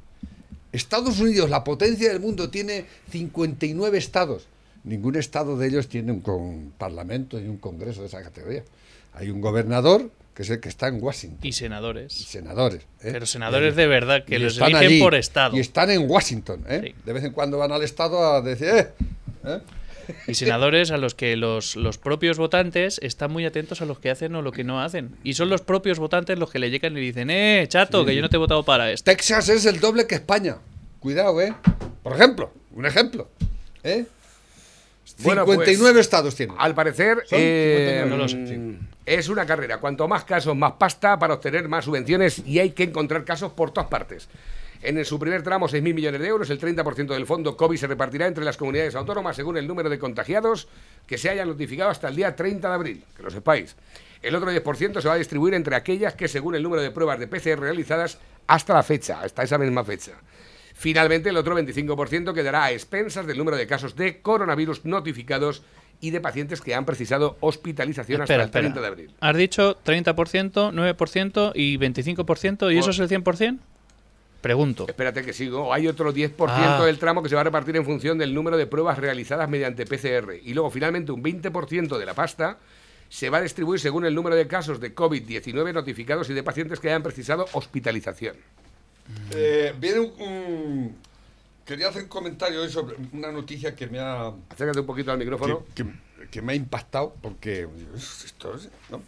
[0.70, 4.46] Estados Unidos, la potencia del mundo, tiene 59 estados.
[4.88, 8.62] Ningún estado de ellos tiene un con- parlamento y un congreso de esa categoría.
[9.14, 11.40] Hay un gobernador que es el que está en Washington.
[11.42, 12.12] Y senadores.
[12.12, 12.82] senadores.
[13.02, 13.10] ¿eh?
[13.12, 15.56] Pero senadores Y- de verdad, que y los eligen allí, por estado.
[15.56, 16.64] Y están en Washington.
[16.68, 16.94] ¿eh?
[17.04, 18.88] De vez en cuando van al estado a decir, "Eh,
[19.44, 19.58] ¿eh?
[20.26, 24.10] Y senadores a los que los, los propios votantes están muy atentos a los que
[24.10, 25.16] hacen o lo que no hacen.
[25.22, 28.06] Y son los propios votantes los que le llegan y dicen, eh, chato, Sí.
[28.06, 29.04] que yo no te he votado para esto.
[29.10, 30.56] Texas es el doble que España.
[31.00, 31.52] Cuidado, ¿eh?
[32.02, 33.28] Por ejemplo, un ejemplo.
[33.84, 34.06] ¿eh?
[35.20, 36.56] Bueno, 59 pues, estados tienen.
[36.58, 39.78] Al parecer, eh, 59, no lo sé, mm, es una carrera.
[39.78, 43.70] Cuanto más casos, más pasta para obtener más subvenciones y hay que encontrar casos por
[43.70, 44.28] todas partes.
[44.80, 48.28] En su primer tramo, 6.000 millones de euros, el 30% del fondo COVID se repartirá
[48.28, 50.68] entre las comunidades autónomas según el número de contagiados
[51.06, 53.74] que se hayan notificado hasta el día 30 de abril, que lo sepáis.
[54.22, 57.18] El otro 10% se va a distribuir entre aquellas que según el número de pruebas
[57.18, 60.12] de PCR realizadas hasta la fecha, hasta esa misma fecha.
[60.80, 65.62] Finalmente, el otro 25% quedará a expensas del número de casos de coronavirus notificados
[66.00, 68.80] y de pacientes que han precisado hospitalización Espera, hasta el 30 espera.
[68.82, 69.16] de abril.
[69.18, 73.58] Has dicho 30%, 9% y 25% y eso es el 100%?
[74.40, 74.86] Pregunto.
[74.86, 75.74] Espérate que sigo.
[75.74, 76.86] Hay otro 10% Ah.
[76.86, 79.84] del tramo que se va a repartir en función del número de pruebas realizadas mediante
[79.84, 80.36] PCR.
[80.44, 82.58] Y luego, finalmente, un 20% de la pasta
[83.08, 86.78] se va a distribuir según el número de casos de COVID-19 notificados y de pacientes
[86.78, 88.36] que hayan precisado hospitalización.
[89.34, 90.96] Eh, viene un, un-
[91.64, 94.32] Quería hacer un comentario hoy sobre una noticia que me ha...
[94.48, 95.64] Acércate un poquito al micrófono.
[95.74, 97.68] Que, que- que me ha impactado porque...
[97.94, 99.02] esto es- ¿no?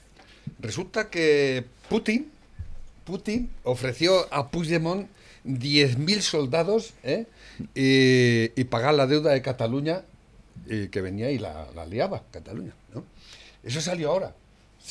[0.59, 2.31] Resulta que Putin,
[3.05, 5.09] Putin ofreció a Puigdemont
[5.47, 7.27] 10.000 soldados ¿eh?
[7.75, 10.03] y, y pagar la deuda de Cataluña
[10.67, 12.73] y que venía y la, la liaba, Cataluña.
[12.95, 13.05] ¿no?
[13.63, 14.35] Eso salió ahora.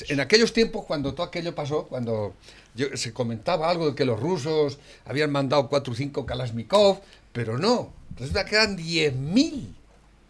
[0.07, 2.33] En aquellos tiempos, cuando todo aquello pasó, cuando
[2.79, 7.01] yo- se comentaba algo de que los rusos habían mandado 4 o 5 Kalashnikov,
[7.33, 9.75] pero no, resulta que eran 10.000.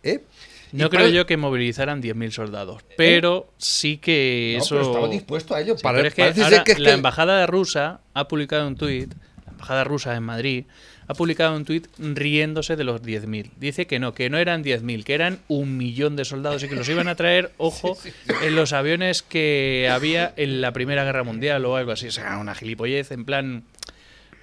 [0.03, 0.23] ¿eh?
[0.71, 4.75] No Y creo para- yo que movilizaran 10.000 soldados, pero sí que No, eso...
[4.75, 5.75] pero estaba dispuesto a ello.
[5.77, 8.27] Sí, Para- pero es que parece ahora ser que es la que- embajada rusa ha
[8.27, 9.13] publicado un tuit,
[9.45, 10.65] la embajada rusa en Madrid,
[11.09, 13.49] ha publicado un tuit riéndose de los 10.000.
[13.57, 16.75] Dice que no, que no eran 10.000, que eran un millón de soldados y que
[16.75, 17.97] los iban a traer, ojo,
[18.43, 22.07] en los aviones que había en la Primera Guerra Mundial o algo así.
[22.07, 23.63] O sea, una gilipollez en plan...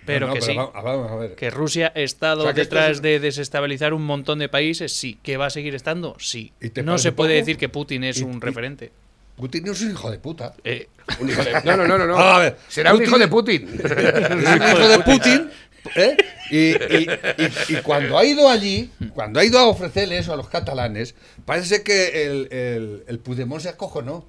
[0.05, 0.57] Pero No, no, que pero sí.
[0.59, 1.35] va- vamos a ver.
[1.35, 5.19] Que Rusia ha estado O sea, detrás es- de desestabilizar un montón de países, sí.
[5.23, 6.15] ¿Que va a seguir estando?
[6.21, 6.53] Sí.
[6.61, 7.39] ¿Y te No se puede poco?
[7.41, 8.93] decir que Putin es Y- un y- referente.
[9.37, 10.55] Putin es un hijo de puta.
[10.65, 10.89] Eh,
[11.21, 12.07] Un hijo de- No, no, no, no.
[12.07, 12.17] no.
[12.19, 13.69] A ver, Será un hijo de Putin.
[13.69, 15.51] Un hijo de Putin.
[15.95, 16.17] ¿Eh?
[16.51, 21.83] Y, cuando ha ido allí, cuando ha ido a ofrecerle eso a los catalanes, parece
[21.83, 24.25] que el, el, el se acojonó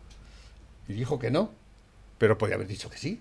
[0.88, 1.52] y dijo que no,
[2.18, 3.20] pero podía haber dicho que sí.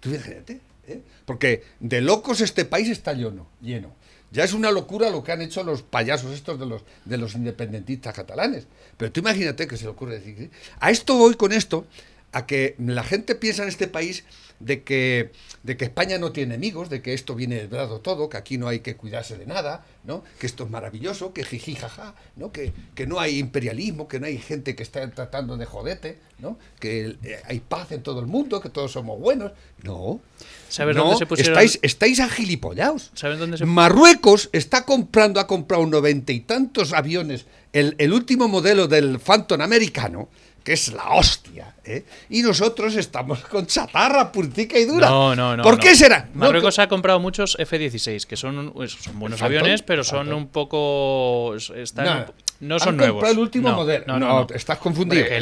[0.00, 1.00] Tú imagínate, ¿eh?
[1.24, 3.94] Porque de locos este país está lleno, lleno.
[4.30, 7.34] Ya es una locura lo que han hecho los payasos estos de los, de los
[7.34, 8.66] independentistas catalanes.
[8.96, 10.36] Pero tú imagínate que se le ocurre decir...
[10.36, 10.50] ¿sí?
[10.80, 11.86] A esto voy con esto,
[12.32, 14.24] a que la gente piensa en este país
[14.60, 15.30] de que,
[15.62, 18.68] de que España no tiene enemigos, de que esto viene dado todo, que aquí no
[18.68, 20.24] hay que cuidarse de nada, ¿no?
[20.38, 22.50] que esto es maravilloso, que jiji jaja, ¿no?
[22.50, 26.58] que, que no hay imperialismo, que no hay gente que está tratando de jodete, ¿no?
[26.80, 29.52] que eh, hay paz en todo el mundo, que todos somos buenos.
[29.82, 30.20] No.
[30.68, 31.52] ¿Sabes no, dónde se pusieron?
[31.52, 33.10] estáis, estáis agilipollados.
[33.14, 38.48] ¿Sabes dónde se Marruecos está comprando, ha comprado noventa y tantos aviones, el, el último
[38.48, 40.28] modelo del Phantom americano,
[40.68, 42.04] que es la hostia, ¿eh?
[42.28, 45.08] y nosotros estamos con chatarra purtica y dura.
[45.08, 45.62] No, no, no.
[45.62, 45.80] ¿Por no.
[45.80, 46.28] qué será?
[46.34, 51.54] No, Marruecos ha comprado muchos F-16, que son, son buenos aviones, pero son un poco.
[51.74, 52.26] Están No,
[52.60, 53.14] no han son nuevos.
[53.14, 54.04] comprado el último No, modelo.
[54.06, 54.54] No, No, no, no.
[54.54, 55.22] estás confundido.
[55.24, 55.40] Hombre, que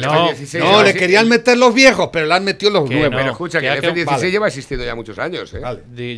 [0.59, 0.69] no.
[0.71, 3.09] No, le querían meter los viejos, pero le han metido los nuevos.
[3.11, 4.31] no, Pero escucha, que que el ha que- F-16 vale.
[4.31, 5.61] lleva existiendo ya muchos años, ¿eh?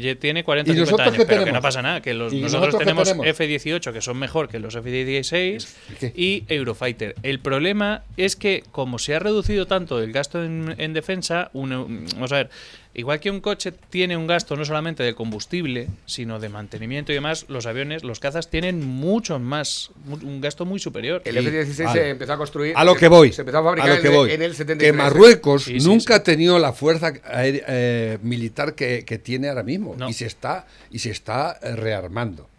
[0.01, 1.61] Ya Tiene 40 o ¿Y 50 nosotros años, pero que no tenemos?
[1.63, 2.01] pasa nada.
[2.01, 3.27] Que los, ¿Y nosotros nosotros tenemos tenemos?
[3.27, 5.67] F-18, que son mejor que los F-16
[5.99, 6.13] ¿Qué?
[6.15, 7.15] y Eurofighter.
[7.23, 12.05] El problema es que, como se ha reducido tanto el gasto en, en defensa, un-
[12.13, 12.49] vamos a ver,
[12.93, 17.15] igual que un coche tiene un gasto no solamente de combustible, sino de mantenimiento y
[17.15, 21.21] demás, los aviones, los cazas tienen mucho más, un gasto muy superior.
[21.23, 21.99] El F-16 Vale.
[22.01, 22.73] se empezó a construir.
[22.75, 23.31] A lo que voy.
[23.31, 24.31] Se empezó a fabricar a lo que en, el- voy.
[24.31, 24.91] en el 73.
[24.91, 26.19] que Marruecos Sí, sí, nunca sí.
[26.19, 30.09] ha tenido la fuerza aérea- eh, militar que, que tiene ahora mismo No.
[30.09, 32.49] y se está y se está eh, rearmando.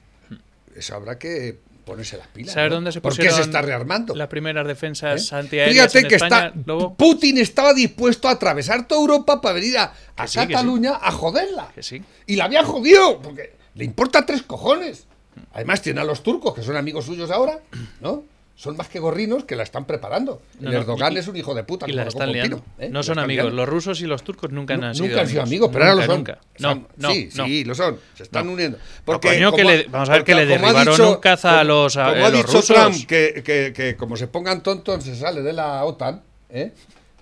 [0.75, 2.55] Eso habrá que ponerse las pilas.
[2.55, 2.77] ¿Sabes ¿no?
[2.77, 4.15] dónde se ¿Por qué se está rearmando?
[4.15, 5.35] las primeras defensas ¿Eh?
[5.37, 6.95] antiaéreas Fíjate en que España, está Lobo?
[6.95, 10.53] Putin estaba dispuesto a atravesar toda Europa para venir a, a Que sí, que sí.
[10.53, 11.73] Cataluña a joderla.
[11.75, 12.03] Que sí.
[12.27, 15.07] Y la había jodido, porque le importa tres cojones.
[15.53, 17.61] Además tiene a los turcos, que son amigos suyos ahora,
[18.01, 18.25] ¿no?
[18.61, 20.43] Son más que gorrinos que la están preparando.
[20.61, 21.87] No, Erdogan y- es un hijo de puta.
[21.89, 22.59] Y la están liando.
[22.59, 22.91] Pino, ¿eh?
[22.91, 23.45] No son amigos.
[23.47, 23.57] liando.
[23.57, 25.49] Los rusos y los turcos nunca han sido Nunca han sido amigos.
[25.49, 26.17] amigos, pero ahora lo son.
[26.17, 26.39] nunca.
[26.59, 27.99] No, sí, sí, lo son.
[28.15, 28.77] Se están uniendo.
[28.77, 31.65] No, Porque, coño, que como- le- vamos a ver que le derribaron un caza a
[31.65, 32.67] los- a- Como ha los dicho rusos.
[32.67, 36.21] Trump, que, que- que como se pongan tontos se sale de la OTAN,
[36.51, 36.73] ¿eh?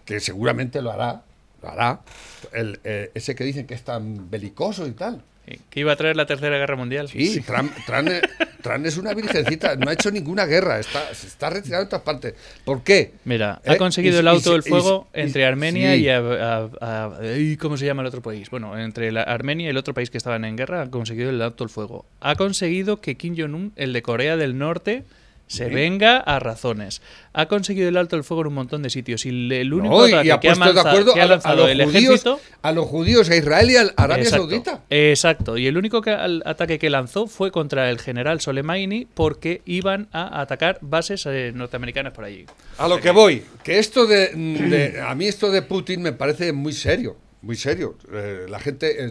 [0.04, 1.22] que seguramente lo hará,
[1.62, 2.00] lo hará,
[2.52, 5.22] el, eh, ese que dicen que es tan belicoso y tal.
[5.50, 7.08] Sí, Que iba a traer la tercera guerra mundial.
[7.08, 8.22] Sí, Trump, Trump es-
[8.98, 11.48] una virgencita, no ha hecho ninguna guerra, está, se está
[11.88, 12.34] todas partes.
[12.64, 13.12] ¿Por qué?
[13.24, 13.70] Mira, ¿Eh?
[13.72, 16.02] ha conseguido el auto del fuego y- entre Armenia sí.
[16.02, 18.50] y a- a- a- ay, ¿cómo se llama el otro país?
[18.50, 21.40] Bueno, entre la Armenia y el otro país que estaban en guerra ha conseguido el
[21.40, 22.04] auto del fuego.
[22.20, 25.04] Ha conseguido que Kim Jong-un, el de Corea del Norte,
[25.48, 27.02] se venga a razones.
[27.32, 29.98] Ha conseguido el alto del fuego en un montón de sitios y el, el único
[30.00, 31.84] No, y- ha que ha, de acuerdo que ha a, lo- a lanzado los el
[31.84, 34.84] judíos, ejército a los judíos, a Israel y a Arabia Exacto, Saudita.
[34.90, 35.58] Exacto.
[35.58, 36.10] Y el único que-
[36.44, 42.12] ataque que lanzó fue contra el general Soleimani porque iban a atacar bases eh, norteamericanas
[42.12, 42.44] por allí.
[42.78, 46.52] A lo que voy, que esto de, de- a mí esto de Putin me parece
[46.52, 47.96] muy serio, muy serio.
[48.12, 49.10] Eh, la gente, eh,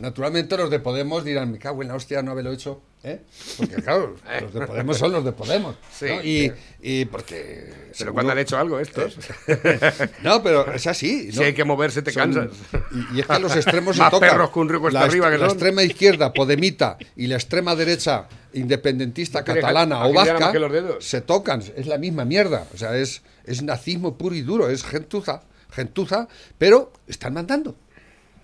[0.00, 3.20] naturalmente los de Podemos dirán, me cago en la hostia no haberlo hecho, ¿eh?
[3.56, 5.76] Porque claro, los de Podemos son los de Podemos.
[5.92, 6.22] Sí, ¿no?
[6.22, 7.64] y, y porque...
[7.72, 9.16] Pero seguro- cuando han hecho algo estos.
[10.22, 11.32] No, pero es así.
[11.32, 11.44] Si ¿no?
[11.44, 12.56] hay que moverse, te Son- cansas.
[12.92, 14.30] Y, y es que los extremos se Más tocan.
[14.30, 15.56] perros río cuesta la, arriba que la son.
[15.56, 20.52] extrema izquierda, podemita, y la extrema derecha, independentista, No catalana o vasca,
[21.00, 21.62] se tocan.
[21.76, 22.66] Es la misma mierda.
[22.72, 24.68] O sea, es, es nazismo puro y duro.
[24.70, 27.74] Es gentuza, gentuza, pero están mandando.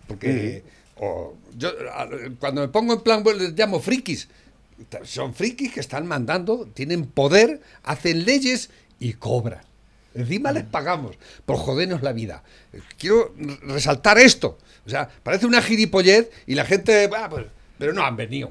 [0.07, 0.63] Porque
[0.97, 1.71] o, yo,
[2.41, 4.29] cuando me pongo en plan, pues, les llamo frikis.
[5.05, 9.61] Son frikis que están mandando, tienen poder, hacen leyes y cobran.
[10.15, 12.43] Encima les pagamos por jodernos la vida.
[12.99, 14.59] Quiero resaltar esto.
[14.87, 17.47] O sea, parece una gilipollez y la gente, "Ah, pues,
[17.79, 18.51] pero no han venido.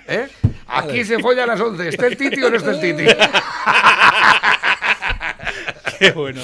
[0.09, 0.29] ¿eh?
[0.67, 1.89] Aquí se folla a las 11.
[1.89, 3.05] ¿Está el Titi o no está el Titi?
[6.03, 6.41] Qué bueno.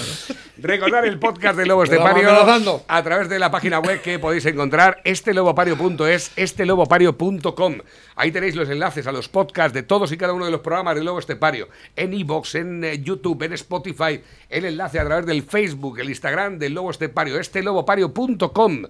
[0.58, 2.84] Recordar el podcast de Lobo Estamos Estepario amenazando.
[2.86, 7.78] a través de la página web que podéis encontrar estelobopario.es, estelobopario.com.
[8.14, 10.94] Ahí tenéis los enlaces a los podcasts de todos y cada uno de los programas
[10.94, 11.68] de Lobo Estepario.
[11.96, 16.58] En iBox, en eh, YouTube, en Spotify, el enlace a través del Facebook, el Instagram
[16.58, 18.84] del Lobo Estepario, estelobopario.com.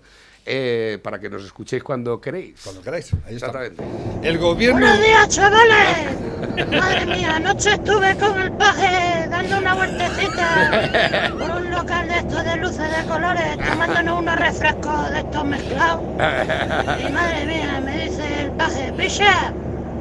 [0.51, 2.59] Eh, para que nos escuchéis cuando queréis.
[2.65, 3.13] Cuando queráis.
[3.27, 3.49] Ahí está.
[3.49, 3.85] Exactamente.
[4.27, 4.81] El gobierno.
[4.81, 6.71] Buenos días, chavales.
[6.71, 12.45] Madre mía, anoche estuve con el paje dando una vueltecita por un local de estos
[12.47, 16.03] de luces de colores, tomándonos unos refrescos de estos mezclados.
[16.03, 19.53] Y madre mía, me dice el paje, Pisha,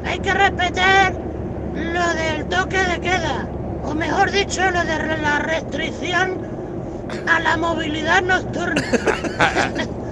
[0.06, 1.12] hay que respetar
[1.74, 3.46] lo del toque de queda,
[3.84, 6.38] o mejor dicho, lo de la restricción
[7.28, 8.82] a la movilidad nocturna.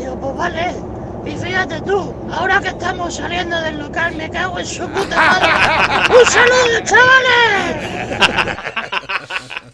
[0.00, 0.74] Digo, pues vale.
[1.26, 5.48] Y fíjate tú, ahora que estamos saliendo del local, me cago en su puta madre.
[6.18, 8.56] ¡Un saludo, chavales!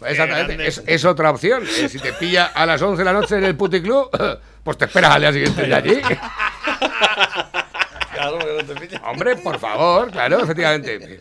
[0.05, 1.65] Exactamente, es, es otra opción.
[1.65, 4.09] Si te pilla a las 11 de la noche en el puticlub,
[4.63, 6.01] pues te esperas al día siguiente de allí.
[8.17, 9.01] Claro, que no te pillas.
[9.05, 11.19] Hombre, por favor, claro, efectivamente.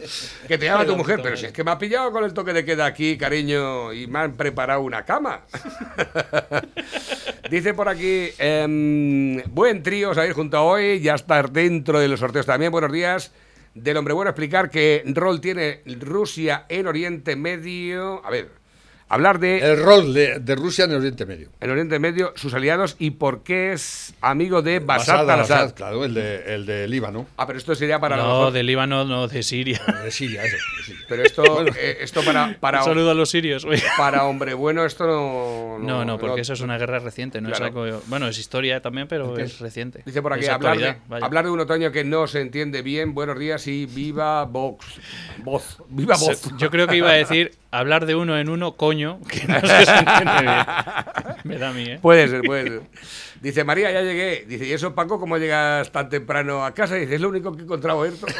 [0.49, 2.53] Que te llama tu mujer, pero si es que me ha pillado con el toque
[2.53, 5.43] de queda aquí, cariño, y me han preparado una cama.
[7.51, 12.21] Dice por aquí, em, buen trío os habéis juntado hoy, ya estar dentro de los
[12.21, 12.73] sorteos también.
[12.73, 13.33] Buenos días.
[13.75, 18.25] Del hombre bueno explicar qué rol tiene Rusia en Oriente Medio.
[18.25, 18.49] A ver,
[19.09, 21.51] hablar de El rol de, de Rusia en el Oriente Medio.
[21.61, 25.75] en Oriente Medio, sus aliados y por qué es amigo de Bashar Bashar al-Assad.
[25.75, 27.27] claro, el de, el de Líbano.
[27.37, 29.81] Ah, pero esto sería para No, mejor- de Líbano, no, de Siria.
[30.05, 30.57] De Siria, eso.
[30.77, 31.05] de Siria.
[31.09, 33.65] Pero esto, eh, esto para, para, Un saludo a los sirios.
[33.65, 33.83] oye.
[33.97, 35.79] para hombre bueno, esto no.
[35.79, 37.65] No, no, porque eso es una guerra reciente, no Claro.
[37.67, 38.03] es algo.
[38.07, 40.03] Bueno, es historia también, pero es reciente.
[40.05, 41.27] Dice por aquí, Es hablar de, actualidad, vaya.
[41.27, 43.15] hablar de un otoño que no se entiende bien.
[43.15, 44.87] Buenos días y viva Vox.
[45.45, 45.79] Voz.
[45.89, 46.43] Viva Voz.
[46.59, 49.77] Yo creo que iba a decir hablar de uno en uno, coño, que no se
[49.99, 50.67] entiende bien.
[51.45, 51.99] Me da a mí, ¿eh?
[52.01, 52.83] Puede ser, puede ser.
[53.41, 54.45] Dice María, ya llegué.
[54.49, 56.95] Dice, ¿y eso, Paco, cómo llegas tan temprano a casa?
[56.97, 58.27] Dice, es lo único que he encontrado abierto.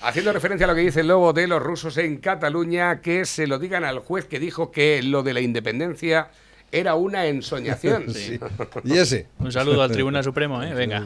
[0.00, 3.46] Haciendo referencia a lo que dice el lobo de los rusos en Cataluña, que se
[3.46, 6.30] lo digan al juez que dijo que lo de la independencia
[6.72, 8.06] era una ensoñación.
[8.12, 8.38] Sí.
[8.84, 9.28] Y ese.
[9.38, 10.74] Un saludo al Tribunal Supremo, ¿eh?
[10.74, 11.00] Venga.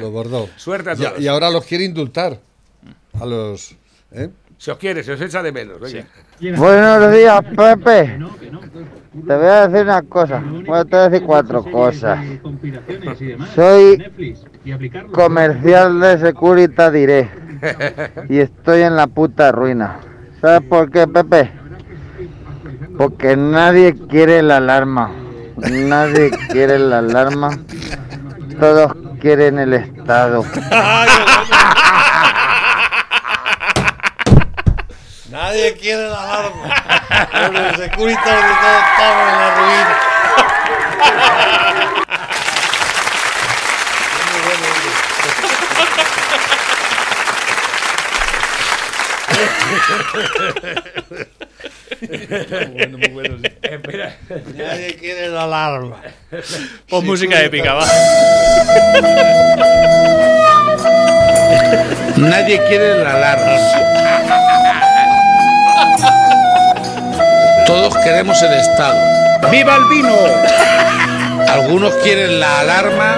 [0.00, 0.48] Lo bordó.
[0.56, 1.20] Suerte a Y, todos.
[1.20, 2.38] y ahora los quiere indultar.
[3.20, 3.74] A los.
[4.14, 4.30] ¿Eh?
[4.58, 5.80] Se os quiere, se os echa de menos.
[5.80, 6.06] venga.
[6.56, 8.18] Buenos días, Pepe.
[9.26, 10.38] Te voy a decir una cosa.
[10.40, 12.24] Bueno, te voy a decir cuatro cosas.
[13.54, 14.02] Soy
[15.12, 17.28] comercial de Securitas Diré
[18.28, 19.98] y estoy en la puta ruina.
[20.40, 21.50] ¿Sabes por qué, Pepe?
[22.96, 25.10] Porque nadie quiere la alarma.
[25.56, 27.50] Nadie quiere la alarma.
[28.58, 30.44] Todos quieren el Estado.
[35.52, 36.64] Nadie quiere la alarma.
[37.52, 39.94] Los Securitas de todo estamos en la ruina.
[52.72, 53.52] bueno, muy bueno, sí.
[53.60, 54.16] Espera.
[54.54, 56.00] Nadie quiere la alarma.
[56.88, 57.86] Pon música épica, va.
[62.16, 63.92] Nadie quiere la alarma.
[67.66, 68.98] Todos queremos el Estado.
[69.50, 70.14] ¡Viva el vino!
[71.48, 73.16] Algunos quieren la alarma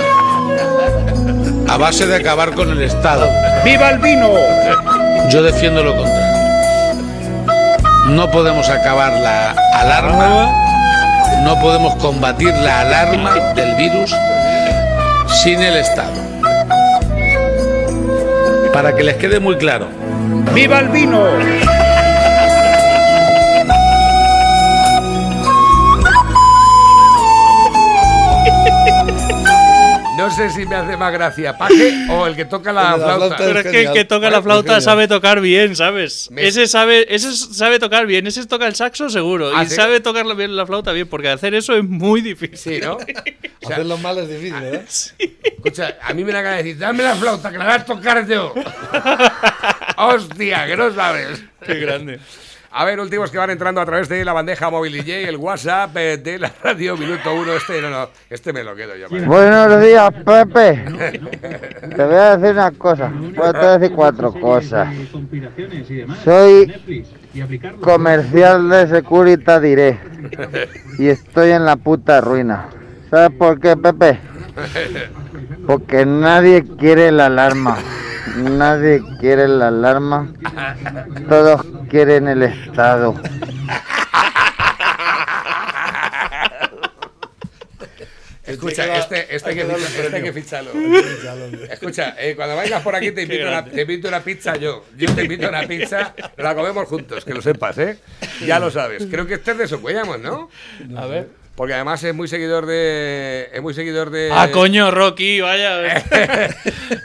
[1.68, 3.28] a base de acabar con el Estado.
[3.64, 4.30] ¡Viva el vino!
[5.30, 6.24] Yo defiendo lo contrario.
[8.08, 10.52] No podemos acabar la alarma,
[11.42, 14.14] no podemos combatir la alarma del virus
[15.42, 16.12] sin el Estado.
[18.72, 19.86] Para que les quede muy claro,
[20.52, 21.22] ¡Viva el vino!
[30.36, 33.16] Sé si me hace más gracia Paje o el que toca la la flauta.
[33.16, 36.28] flauta Pero es que el que toca la flauta sabe tocar bien, ¿sabes?
[36.30, 39.50] Me- Ese sabe, ese sabe tocar bien, ese toca el saxo seguro.
[39.54, 39.74] ¿Ah, y sí?
[39.76, 42.56] sabe tocar la, bien la flauta bien, porque hacer eso es muy difícil.
[42.56, 42.98] Sí, ¿no?
[43.64, 44.84] Hacerlo mal es difícil, ¿eh?
[45.56, 47.84] Escucha, a mí me da ganas de decir, dame la flauta, que la voy a
[47.84, 48.52] tocar yo.
[49.96, 51.42] Hostia, que no sabes.
[51.64, 52.18] Qué grande.
[52.76, 55.96] A ver, últimos que van entrando a través de la bandeja móvil DJ, el WhatsApp
[55.96, 57.52] eh, de la radio Minuto 1.
[57.52, 59.06] Este no, no, este me lo quedo yo.
[59.08, 60.84] Buenos días, Pepe.
[61.94, 63.12] Te voy a decir una cosa.
[63.14, 64.92] Voy a decir cuatro cosas.
[66.24, 66.74] Soy
[67.80, 70.00] comercial de Securitas Diré
[70.98, 72.70] y estoy en la puta ruina.
[73.08, 74.18] ¿Sabes por qué, Pepe?
[75.68, 77.78] Porque nadie quiere la alarma.
[78.36, 80.32] Nadie quiere la alarma.
[81.28, 83.14] Todos quieren el Estado.
[88.46, 90.70] Escucha, este, este, hay que, ficha- este hay que ficharlo.
[91.70, 94.84] Escucha, eh, cuando vengas por aquí te invito, una, te invito una pizza yo.
[94.98, 97.98] Yo te invito una pizza, la comemos juntos, que lo sepas, ¿eh?
[98.46, 99.06] Ya lo sabes.
[99.10, 100.50] Creo que este es de Socuellamos, ¿no?
[100.96, 101.28] A ver.
[101.54, 103.48] Porque además es muy seguidor de.
[103.52, 104.30] Es muy seguidor de.
[104.32, 105.86] Ah, coño, Rocky, vaya.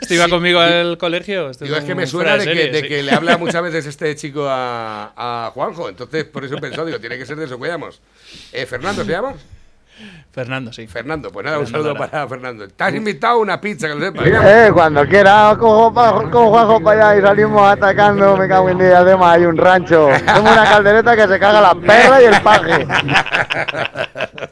[0.00, 1.50] Este iba conmigo al colegio.
[1.50, 4.14] este Digo, es que me suena de, que, de que le habla muchas veces este
[4.16, 5.88] chico a, a Juanjo.
[5.88, 8.00] Entonces, por eso he pensado, digo, tiene que ser de Socuellamos.
[8.52, 9.34] Eh, ¿Fernando se llama?
[10.32, 10.86] Fernando, sí.
[10.86, 12.10] Fernando, pues nada, un Fernando saludo Lara.
[12.12, 12.68] para Fernando.
[12.68, 14.26] Te has invitado a una pizza, que lo sepas.
[14.26, 18.36] Eh, cuando quiera, cojo, pa- cojo Juanjo para allá y salimos atacando.
[18.36, 20.08] Me cago en día, además hay un rancho.
[20.24, 22.86] Tengo una caldereta que se caga la perra y el paje.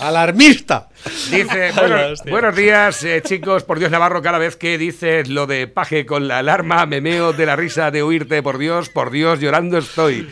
[0.00, 0.88] Alarmista.
[1.30, 1.96] Dice, bueno,
[2.30, 3.64] buenos días, eh, chicos.
[3.64, 7.32] Por Dios, Navarro, cada vez que dices lo de paje con la alarma, me meo
[7.32, 8.42] de la risa de oírte.
[8.42, 10.30] Por Dios, por Dios, llorando estoy.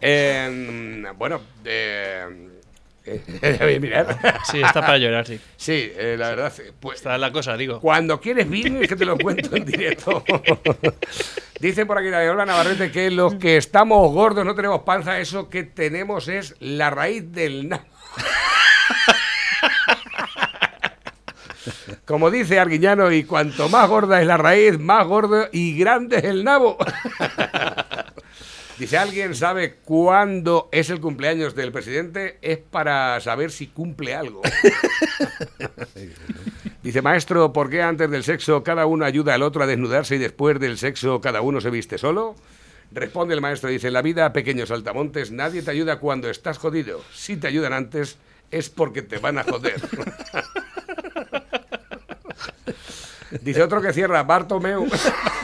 [0.00, 2.24] Eh, bueno, eh,
[3.42, 4.18] eh, mirar.
[4.50, 5.40] Sí, está para llorar, sí.
[5.56, 6.52] Sí, eh, la verdad.
[6.80, 7.80] Pues, Está la cosa, digo.
[7.80, 10.24] Cuando quieres vino es que te lo cuento en directo.
[11.60, 15.48] Dicen por aquí también, hola Navarrete, que los que estamos gordos no tenemos panza, eso
[15.48, 17.84] que tenemos es la raíz del nabo.
[22.04, 26.24] Como dice Arguiñano, y cuanto más gorda es la raíz, más gordo y grande es
[26.24, 26.76] el nabo.
[28.78, 32.38] Dice, ¿alguien sabe cuándo es el cumpleaños del presidente?
[32.42, 34.42] Es para saber si cumple algo.
[36.82, 40.18] Dice, maestro, ¿por qué antes del sexo cada uno ayuda al otro a desnudarse y
[40.18, 42.36] después del sexo cada uno se viste solo?
[42.92, 47.02] Responde el maestro, dice, en la vida, pequeños saltamontes, nadie te ayuda cuando estás jodido.
[47.12, 48.18] Si te ayudan antes,
[48.50, 49.80] es porque te van a joder.
[53.40, 54.86] Dice otro que cierra, Bartomeu.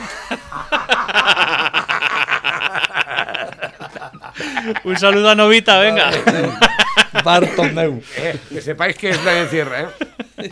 [4.83, 6.11] Un saludo a Novita, venga.
[7.23, 8.01] Bartomeu.
[8.17, 10.49] Eh, que sepáis que es la que cierra, ¿eh?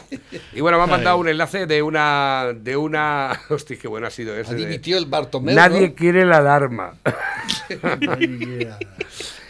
[0.54, 2.48] Y bueno, me han mandado un enlace de una.
[2.56, 3.40] de una.
[3.50, 4.52] Hostia, qué bueno ha sido ese.
[4.52, 5.56] Ha de- dimitido el Bartomeu.
[5.56, 5.96] Nadie ¿no?
[5.96, 6.94] quiere la alarma.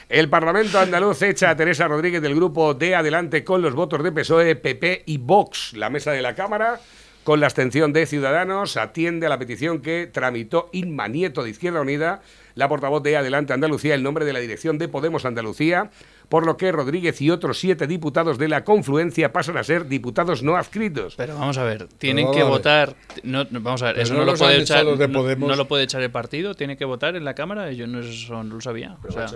[0.10, 4.12] El Parlamento andaluz echa a Teresa Rodríguez del grupo de adelante con los votos de
[4.12, 5.72] PSOE, PP y Vox.
[5.74, 6.82] La mesa de la Cámara,
[7.24, 11.82] con la abstención de Ciudadanos, atiende a la petición que tramitó Inma Nieto de Izquierda
[11.82, 12.22] Unida,
[12.56, 15.90] la portavoz de Adelante Andalucía, el nombre de la dirección de Podemos Andalucía,
[16.30, 20.42] por lo que Rodríguez y otros siete diputados de la confluencia pasan a ser diputados
[20.44, 21.16] no adscritos.
[21.16, 22.96] Pero vamos a ver, tienen que votar.
[23.24, 24.84] No, no, vamos a ver, Pero eso no no, lo puede echar.
[24.86, 27.72] no- lo puede echar el partido, tiene que votar en la Cámara.
[27.72, 28.98] Yo no, eso no lo sabía.
[29.08, 29.28] O sea,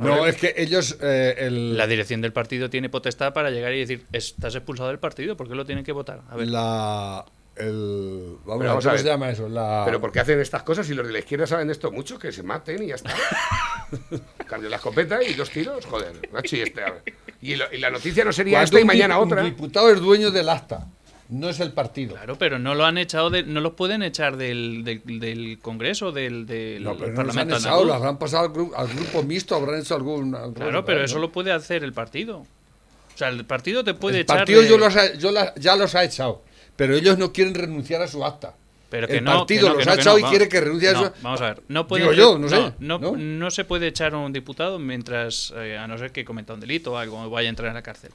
[0.00, 0.96] No, es que ellos.
[1.00, 4.98] eh, el- la dirección del partido tiene potestad para llegar y decir: Estás expulsado del
[4.98, 6.22] partido, ¿por qué lo tienen que votar?
[6.30, 6.48] A ver.
[6.48, 7.24] La.
[7.56, 9.00] El, vamos, Pero a ver, vamos a ¿cómo ver.
[9.00, 9.48] se llama eso?
[9.48, 11.90] La, Pero ¿por qué hacen estas cosas si los de la izquierda saben de esto
[11.92, 12.18] mucho?
[12.18, 13.10] Que se maten y ya está.
[14.46, 16.12] Cambio la escopeta y dos tiros, joder.
[16.42, 17.02] este, a ver.
[17.42, 19.42] y, lo- y la noticia no sería Cuando esta y mañana otra.
[19.42, 20.86] Un diputado es dueño del acta,
[21.30, 22.14] no es el partido.
[22.14, 26.12] Claro, pero no lo han echado, de, no los pueden echar del, del, del Congreso,
[26.12, 27.86] del, del No, pero no los han Parlamento echado, andaluz.
[27.88, 30.34] lo habrán pasado al, gru- al grupo mixto, habrán hecho algún.
[30.34, 31.04] algún- Claro, pero ¿no?
[31.04, 32.38] eso lo puede hacer el partido.
[32.38, 34.38] O sea, el partido te puede El echar.
[34.38, 36.42] partido de- yo los ha- yo la- ya los ha echado,
[36.76, 38.54] pero ellos no quieren renunciar a su acta.
[38.88, 40.36] Pero que el no, partido que no, los que ha echado y vamos.
[40.36, 41.12] quiere que renuncie a eso.
[41.22, 42.72] Vamos a ver, no puede Digo yo, no sé.
[42.80, 46.60] No, se puede echar a un diputado mientras, eh, a no ser que cometa un
[46.60, 48.10] delito o algo, vaya a entrar en la cárcel.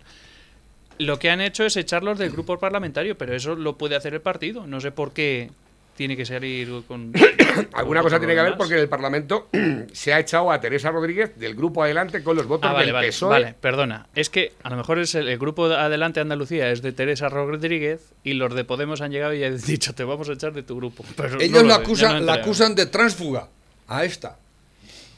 [0.98, 4.22] Lo que han hecho es echarlos del grupo parlamentario, pero eso lo puede hacer el
[4.22, 4.66] partido.
[4.68, 5.52] No sé por qué
[5.98, 7.14] tiene que salir con.
[7.74, 9.48] Alguna cosa tiene que haber porque en el Parlamento
[9.94, 12.94] se ha echado a Teresa Rodríguez del grupo adelante con los votos Ah, vale, del
[12.94, 13.30] vale, PSOE.
[13.30, 14.08] vale, perdona.
[14.16, 17.30] Es que a lo mejor es el, el grupo de Adelante Andalucía es de Teresa
[17.30, 20.64] Rodríguez y los de Podemos han llegado y han dicho te vamos a echar de
[20.64, 21.06] tu grupo.
[21.16, 23.48] Pero Ellos no la acusan, no la acusan de tránsfuga
[23.88, 24.38] a esta.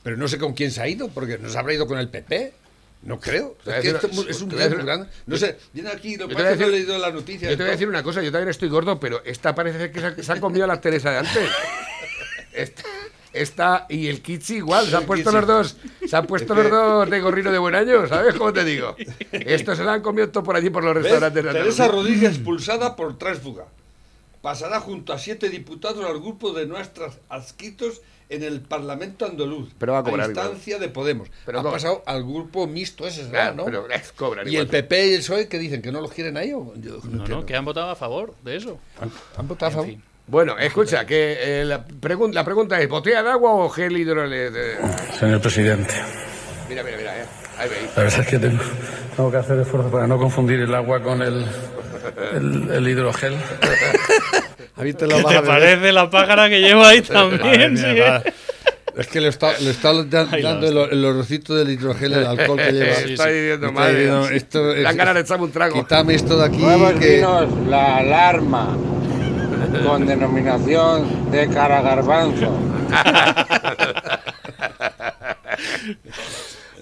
[0.04, 2.08] Pero no sé con quién se ha ido, porque no se habrá ido con el
[2.10, 2.54] PP.
[3.04, 3.56] No creo.
[3.64, 5.08] Te voy a Es que un te voy a lío decir- muy grande.
[5.28, 7.50] No sé, viene aquí, lo que pasa es que no he leído la noticia.
[7.50, 10.00] Yo te voy a decir una cosa, yo también estoy gordo, pero esta parece que
[10.00, 11.50] se ha, se ha comido a la Teresa de antes.
[12.54, 12.84] Esta,
[13.34, 15.78] esta y el Kichi igual, se han puesto los dos,
[16.08, 18.96] se han puesto los dos de gorrino de buen año, ¿sabes cómo te digo?
[19.32, 21.04] Esto se lo han comido todo por allí por los ¿Ves?
[21.04, 21.88] restaurantes de Teresa.
[21.88, 23.66] Rodríguez expulsada por tránsfuga.
[24.42, 29.70] pasará junto a siete diputados al grupo de nuestros adscritos en el Parlamento andaluz.
[29.80, 31.30] Pero va a cobrar instancia de Podemos.
[31.46, 31.74] Pero ha cobra.
[31.76, 33.66] pasado al grupo mixto ese, Claro, ¿no?
[33.66, 34.66] pero, eh, cobran y igual.
[34.66, 36.52] el PP y el PSOE que dicen que no los quieren ahí.
[36.54, 36.74] ¿o?
[36.76, 38.80] Yo no No, que han votado a favor de eso.
[39.38, 39.88] ¿Han votado a favor?
[39.88, 40.04] fin.
[40.28, 45.14] Bueno, escucha, que eh, la, pregun- la pregunta es, ¿botella de agua o gel hidroalcohólico?
[45.18, 45.94] Señor presidente,
[46.68, 47.26] Mira, mira, mira, eh.
[47.58, 47.96] ahí veis.
[47.96, 48.62] la verdad es que tengo,
[49.16, 51.46] tengo que hacer esfuerzo para no confundir el agua con el,
[52.34, 53.36] el, el hidrogel.
[54.76, 57.74] A mí te ¿Qué te parece la pájara que lleva ahí también?
[57.74, 57.86] Madre sí?
[57.94, 58.24] mía, va.
[58.96, 62.26] Es que le está, le está da- Ay, dando el, el olorcito del hidrogel, el
[62.26, 62.96] alcohol que lleva.
[62.96, 65.74] Sí, Está diciendo, Está madre, diciendo, esto es- ganas de echarme un trago.
[65.76, 66.64] Quítame esto de aquí.
[67.00, 68.78] Que- vinos, la alarma,
[69.86, 72.56] con denominación de cara garbanzo.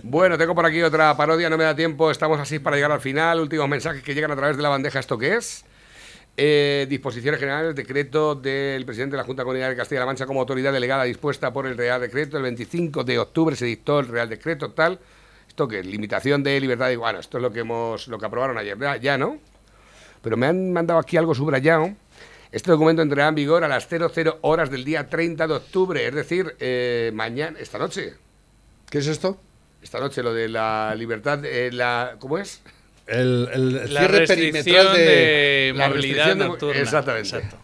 [0.08, 3.02] Bueno, tengo por aquí otra parodia, no me da tiempo, estamos así para llegar al
[3.02, 3.40] final.
[3.40, 5.66] Últimos mensajes que llegan a través de la bandeja, ¿esto qué es?
[6.38, 10.72] Eh, disposiciones generales, decreto del presidente de la Junta Comunidad de Castilla-La Mancha como autoridad
[10.72, 12.38] delegada dispuesta por el Real Decreto.
[12.38, 15.00] El 25 de octubre se dictó el Real Decreto, tal.
[15.48, 15.82] ¿Esto qué?
[15.82, 16.98] Limitación de libertad de...
[16.98, 19.40] Bueno, esto es lo que, hemos, lo que aprobaron ayer, ya, ya, ¿no?
[20.22, 21.96] Pero me han mandado aquí algo subrayado.
[22.52, 26.14] Este documento entrará en vigor a las 00 horas del día 30 de octubre, es
[26.14, 28.14] decir, eh, mañana, esta noche.
[28.88, 29.40] ¿Qué es esto?
[29.86, 32.60] Esta noche, lo de la libertad, eh, la, ¿cómo es?
[33.06, 35.00] El, el La cierre perimetral de...
[35.04, 36.82] de La movilidad nocturna.
[36.82, 37.30] Exactamente.
[37.30, 37.58] Exacto.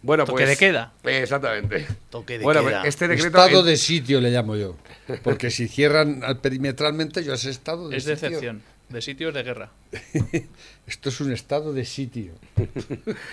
[0.00, 0.94] Bueno, Toque pues, de queda.
[1.04, 1.86] Exactamente.
[2.08, 2.80] Toque de bueno, queda.
[2.80, 3.36] pues este decreto...
[3.36, 4.78] Estado en- de sitio le llamo yo.
[5.22, 8.28] Porque si cierran al- perimetralmente, yo ese estado de Es de sitio.
[8.28, 8.62] excepción.
[8.88, 9.68] De sitios de guerra.
[10.86, 12.32] Esto es un estado de sitio.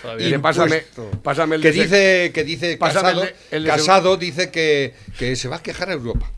[0.02, 0.26] Todavía.
[0.26, 0.84] Oye, pásame,
[1.22, 4.92] pásame el que dice que dice Pásame Casado, el de- el de Casado dice que,
[5.18, 6.30] que se va a quejar a Europa.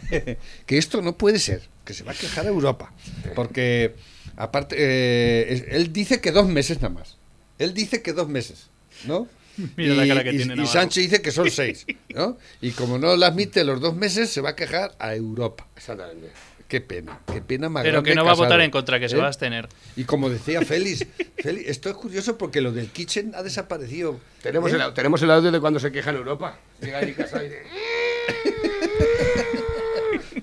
[0.66, 2.92] que esto no puede ser, que se va a quejar a Europa.
[3.34, 3.94] Porque,
[4.36, 7.16] aparte, eh, él dice que dos meses nada más.
[7.58, 8.68] Él dice que dos meses,
[9.04, 9.28] ¿no?
[9.76, 10.72] Mira la cara que y- tiene y Navarro.
[10.72, 12.36] Sánchez dice que son seis, ¿no?
[12.60, 15.66] Y como no lo admite los dos meses, se va a quejar a Europa.
[15.76, 16.30] Exactamente.
[16.68, 19.14] Qué pena, qué pena más Pero que no va a votar en contra, que se
[19.14, 19.18] ¿eh?
[19.18, 19.68] va a abstener.
[19.94, 21.06] Y como decía Félix,
[21.38, 24.18] Félix, esto es curioso porque lo del kitchen ha desaparecido.
[24.42, 24.76] Tenemos, ¿eh?
[24.84, 26.58] el, tenemos el audio de cuando se queja en Europa.
[26.80, 27.62] Llega ahí Casado y dice,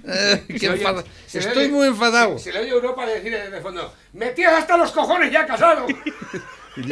[0.47, 2.37] qué Se oye- enfada- se le Estoy oye- muy enfadado.
[2.37, 5.45] Se, se le oye a Europa decir desde el fondo, ¡Metías hasta los cojones ya,
[5.45, 5.85] Casado!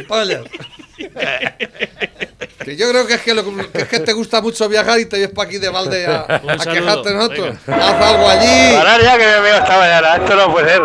[2.64, 5.06] Que yo creo que es que, lo- que es que te gusta mucho viajar y
[5.06, 7.56] te vienes para aquí de balde a, quejarte de nosotros.
[7.66, 7.88] venga.
[7.88, 8.76] Haz algo allí.
[8.76, 10.82] Parar ya que me veo esta mañana, esto no puede ser.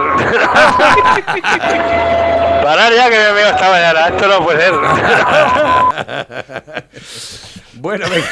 [2.64, 4.74] Parar ya que me veo esta mañana, esto no puede ser.
[7.74, 8.28] Bueno, venga.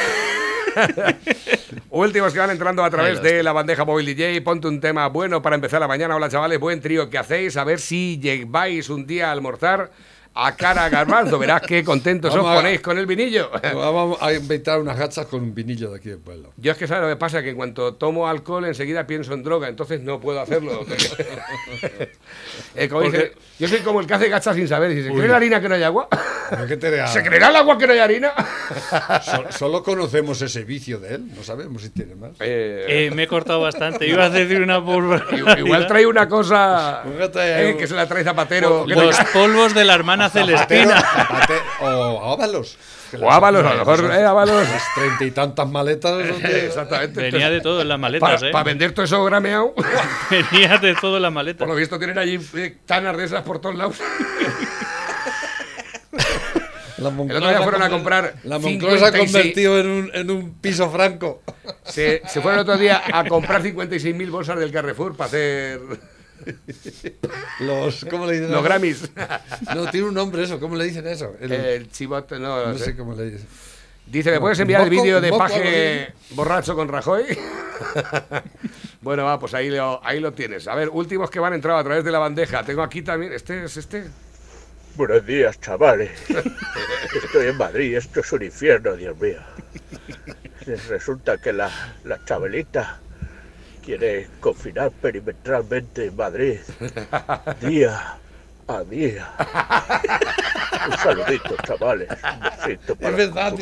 [1.90, 4.40] Últimos que van entrando a través de la bandeja móvil DJ.
[4.42, 6.16] Ponte un tema bueno para empezar la mañana.
[6.16, 7.56] Hola, chavales, buen trío que hacéis.
[7.56, 9.90] A ver si llegáis un día a almorzar
[10.38, 11.38] a cara garbanzo.
[11.38, 13.50] Verás qué contentos os a- ponéis con el vinillo.
[13.74, 16.52] Vamos a inventar unas gachas con un vinillo de aquí del pueblo.
[16.56, 19.42] Yo es que sabes lo que pasa, que en cuanto tomo alcohol enseguida pienso en
[19.42, 20.84] droga, entonces no puedo hacerlo.
[22.74, 24.90] Eh, como Porque- dice, yo soy como el que hace gachas sin saber.
[24.94, 25.16] Dice, Uy.
[25.16, 26.08] ¿cree la harina que no hay agua?
[26.50, 28.32] ¿Pero qué te rea- ¿Se creerá el agua que no hay harina?
[29.24, 32.32] So- solo conocemos ese vicio de él, no sabemos si tiene más.
[32.40, 34.06] Eh, me he cortado bastante.
[34.06, 34.76] Iba a decir una.
[35.58, 37.02] Igual trae una cosa
[37.36, 38.84] eh, que se la trae Zapatero.
[38.86, 41.00] Los polvos de la hermana Celestina.
[41.00, 42.78] Zapate- o Ábalos.
[43.20, 44.66] O Ábalos, a lo mejor, eh, Ábalos.
[44.94, 46.26] Treinta y tantas maletas.
[46.44, 47.20] Exactamente.
[47.20, 48.64] Venía de todo en las maletas, Para ¿eh?
[48.64, 49.74] vender todo eso grameado.
[50.30, 51.60] Venía de todo en las maletas.
[51.60, 53.96] Por lo visto tienen allí eh, tanas de esas por todos lados.
[56.98, 60.10] La El otro día fueron a comprar La Moncloa se ha 56 convertido en un,
[60.14, 61.42] en un piso franco.
[61.84, 65.78] Se, se fueron el otro día a comprar 56.000 bolsas del Carrefour para hacer
[67.60, 68.52] Los, ¿Cómo le dicen?
[68.52, 69.10] los Grammys.
[69.74, 70.60] No, tiene un nombre eso.
[70.60, 71.34] ¿Cómo le dicen eso?
[71.40, 72.96] El- El chivote, no, no no sé sé.
[72.96, 73.46] cómo le dicen.
[74.06, 77.24] Dice, ¿me puedes enviar el vídeo de Paje borracho con Rajoy?
[79.00, 80.68] bueno, va, pues ahí lo, ahí lo tienes.
[80.68, 82.62] A ver, últimos que van entrado a través de la bandeja.
[82.64, 84.04] Tengo aquí también, este es este.
[84.94, 86.10] Buenos días, chavales.
[87.24, 89.40] Estoy en Madrid, esto es un infierno, Dios mío.
[90.88, 91.70] Resulta que la,
[92.04, 93.00] la Chabelita
[93.86, 96.58] quiere confinar perimetralmente en Madrid
[97.60, 98.18] día
[98.66, 99.32] a día.
[100.90, 102.08] Un saludito, chavales.
[102.10, 103.54] Un besito para Es verdad,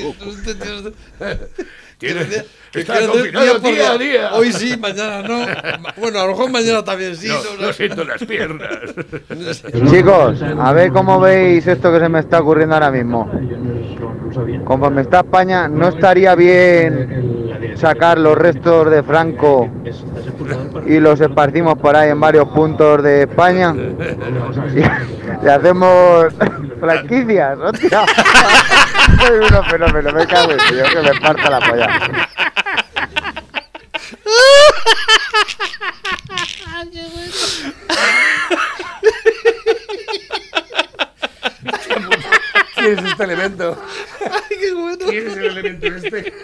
[1.98, 2.26] Tiene-
[2.72, 4.34] que está confinado por día a día.
[4.34, 5.46] Hoy sí, mañana no.
[5.96, 7.28] Bueno, a lo mejor mañana también sí.
[7.28, 7.72] No, no, no no.
[7.72, 8.68] siento las piernas.
[9.90, 13.30] Chicos, a ver cómo veis esto que se me está ocurriendo ahora mismo.
[14.64, 19.68] Conforme está España, ¿no estaría bien sacar los restos de Franco
[20.86, 23.72] y los esparcimos por ahí en varios puntos de España?
[24.74, 24.80] Y,
[25.46, 26.26] y hacemos
[26.84, 28.04] franquicias, hostia.
[29.26, 32.00] Soy uno fenómeno, me cago en Dios, que me parta la polla.
[42.74, 43.78] ¿Quién es este elemento?
[44.20, 45.06] Ay, qué bueno.
[45.08, 46.34] ¿Quién es el elemento este?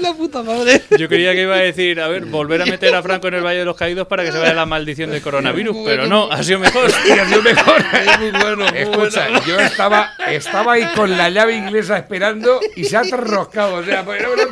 [0.00, 0.82] Ay, la puta madre.
[0.98, 3.44] Yo creía que iba a decir, a ver, volver a meter a Franco en el
[3.44, 6.42] Valle de los Caídos para que se vaya la maldición del coronavirus, pero no, ha
[6.42, 6.90] sido mejor.
[7.06, 7.82] Y ha sido mejor.
[8.18, 9.44] muy bueno, muy Escucha, bueno.
[9.46, 13.76] yo estaba, estaba ahí con la llave inglesa esperando y se ha troscado.
[13.76, 14.50] O sea, pues no me lo.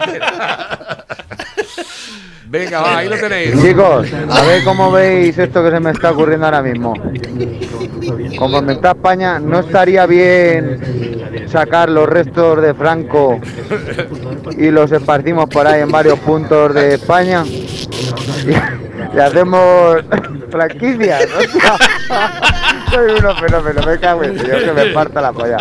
[2.48, 3.62] Venga, va, ahí lo tenéis.
[3.62, 6.94] Chicos, a ver cómo veis esto que se me está ocurriendo ahora mismo.
[8.38, 13.38] Conforme está España, ¿no estaría bien sacar los restos de Franco
[14.56, 17.44] y los esparcimos por ahí en varios puntos de España?
[17.46, 19.98] Y, y hacemos
[20.50, 21.76] franquicias, hostia.
[22.90, 25.58] Soy uno fenómeno, me cago en Dios, que me parta la polla.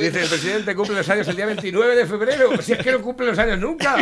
[0.00, 2.62] Dice, el presidente cumple los años el día 29 de febrero.
[2.62, 3.96] Si es que no cumple los años nunca.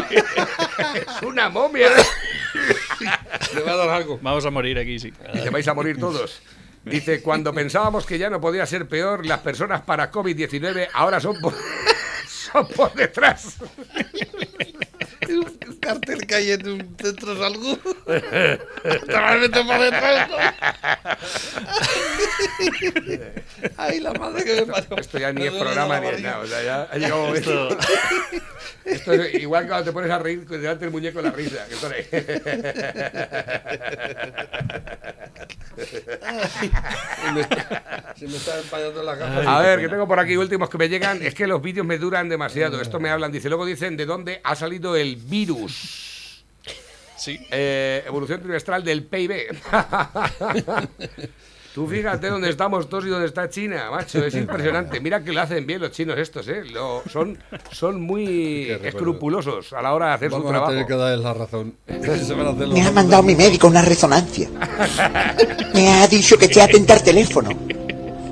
[0.95, 1.88] Es una momia.
[3.55, 4.18] Le va a dar algo.
[4.22, 5.12] Vamos a morir aquí, sí.
[5.34, 6.43] Dice, vais a morir todos.
[6.84, 11.40] Dice, cuando pensábamos que ya no podía ser peor, las personas para COVID-19 ahora son
[11.40, 11.55] por,
[12.26, 13.59] son por detrás.
[15.83, 17.78] Cartel que hay en un centro de salud.
[18.07, 20.30] Te vas a meter para detrás.
[23.76, 24.97] Ay, la madre que me parió.
[24.97, 26.39] Esto ya ni es programa ni es nada.
[26.39, 27.35] O sea, ya ha llegado.
[28.84, 31.66] Esto es igual que cuando te pones a reír delante del muñeco de la risa.
[31.68, 31.88] Que esto
[37.22, 39.58] Se me está- se me está empañando la gafa.
[39.58, 41.22] A ver, que tengo por aquí últimos que me llegan.
[41.22, 42.80] Es que los vídeos me duran demasiado.
[42.80, 43.32] Esto me hablan.
[43.32, 46.44] Dice, luego dicen de dónde ha salido el virus.
[47.16, 47.38] Sí.
[47.50, 49.46] Eh, evolución trimestral del PIB.
[51.74, 54.22] Tú fíjate dónde estamos todos y dónde está China, macho.
[54.24, 55.00] Es impresionante.
[55.00, 56.64] Mira que lo hacen bien los chinos estos, ¿eh?
[56.70, 57.38] Lo- son,
[57.70, 60.72] son muy escrupulosos a la hora de hacer Vamos su a trabajo.
[60.72, 61.74] tener que darles la razón.
[61.86, 64.50] Se van a hacer los Me ha mandado mi médico una resonancia.
[65.74, 67.48] Me ha dicho que esté atenta al teléfono.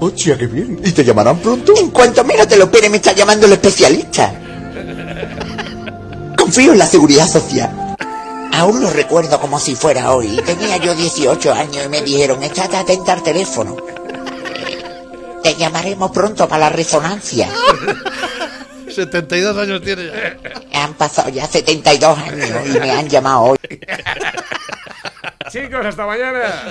[0.01, 0.79] Hostia, qué bien.
[0.85, 1.73] ¿Y te llamarán pronto?
[1.79, 4.35] En cuanto menos te lo espere, me está llamando el especialista.
[6.37, 7.90] Confío en la seguridad social.
[8.53, 10.41] Aún lo recuerdo como si fuera hoy.
[10.45, 13.77] Tenía yo 18 años y me dijeron, estate atenta al teléfono.
[15.43, 17.49] Te llamaremos pronto para la resonancia.
[18.91, 20.83] 72 años tiene ya.
[20.83, 23.59] Han pasado ya 72 años y me han llamado hoy.
[25.51, 26.63] Chicos, hasta mañana.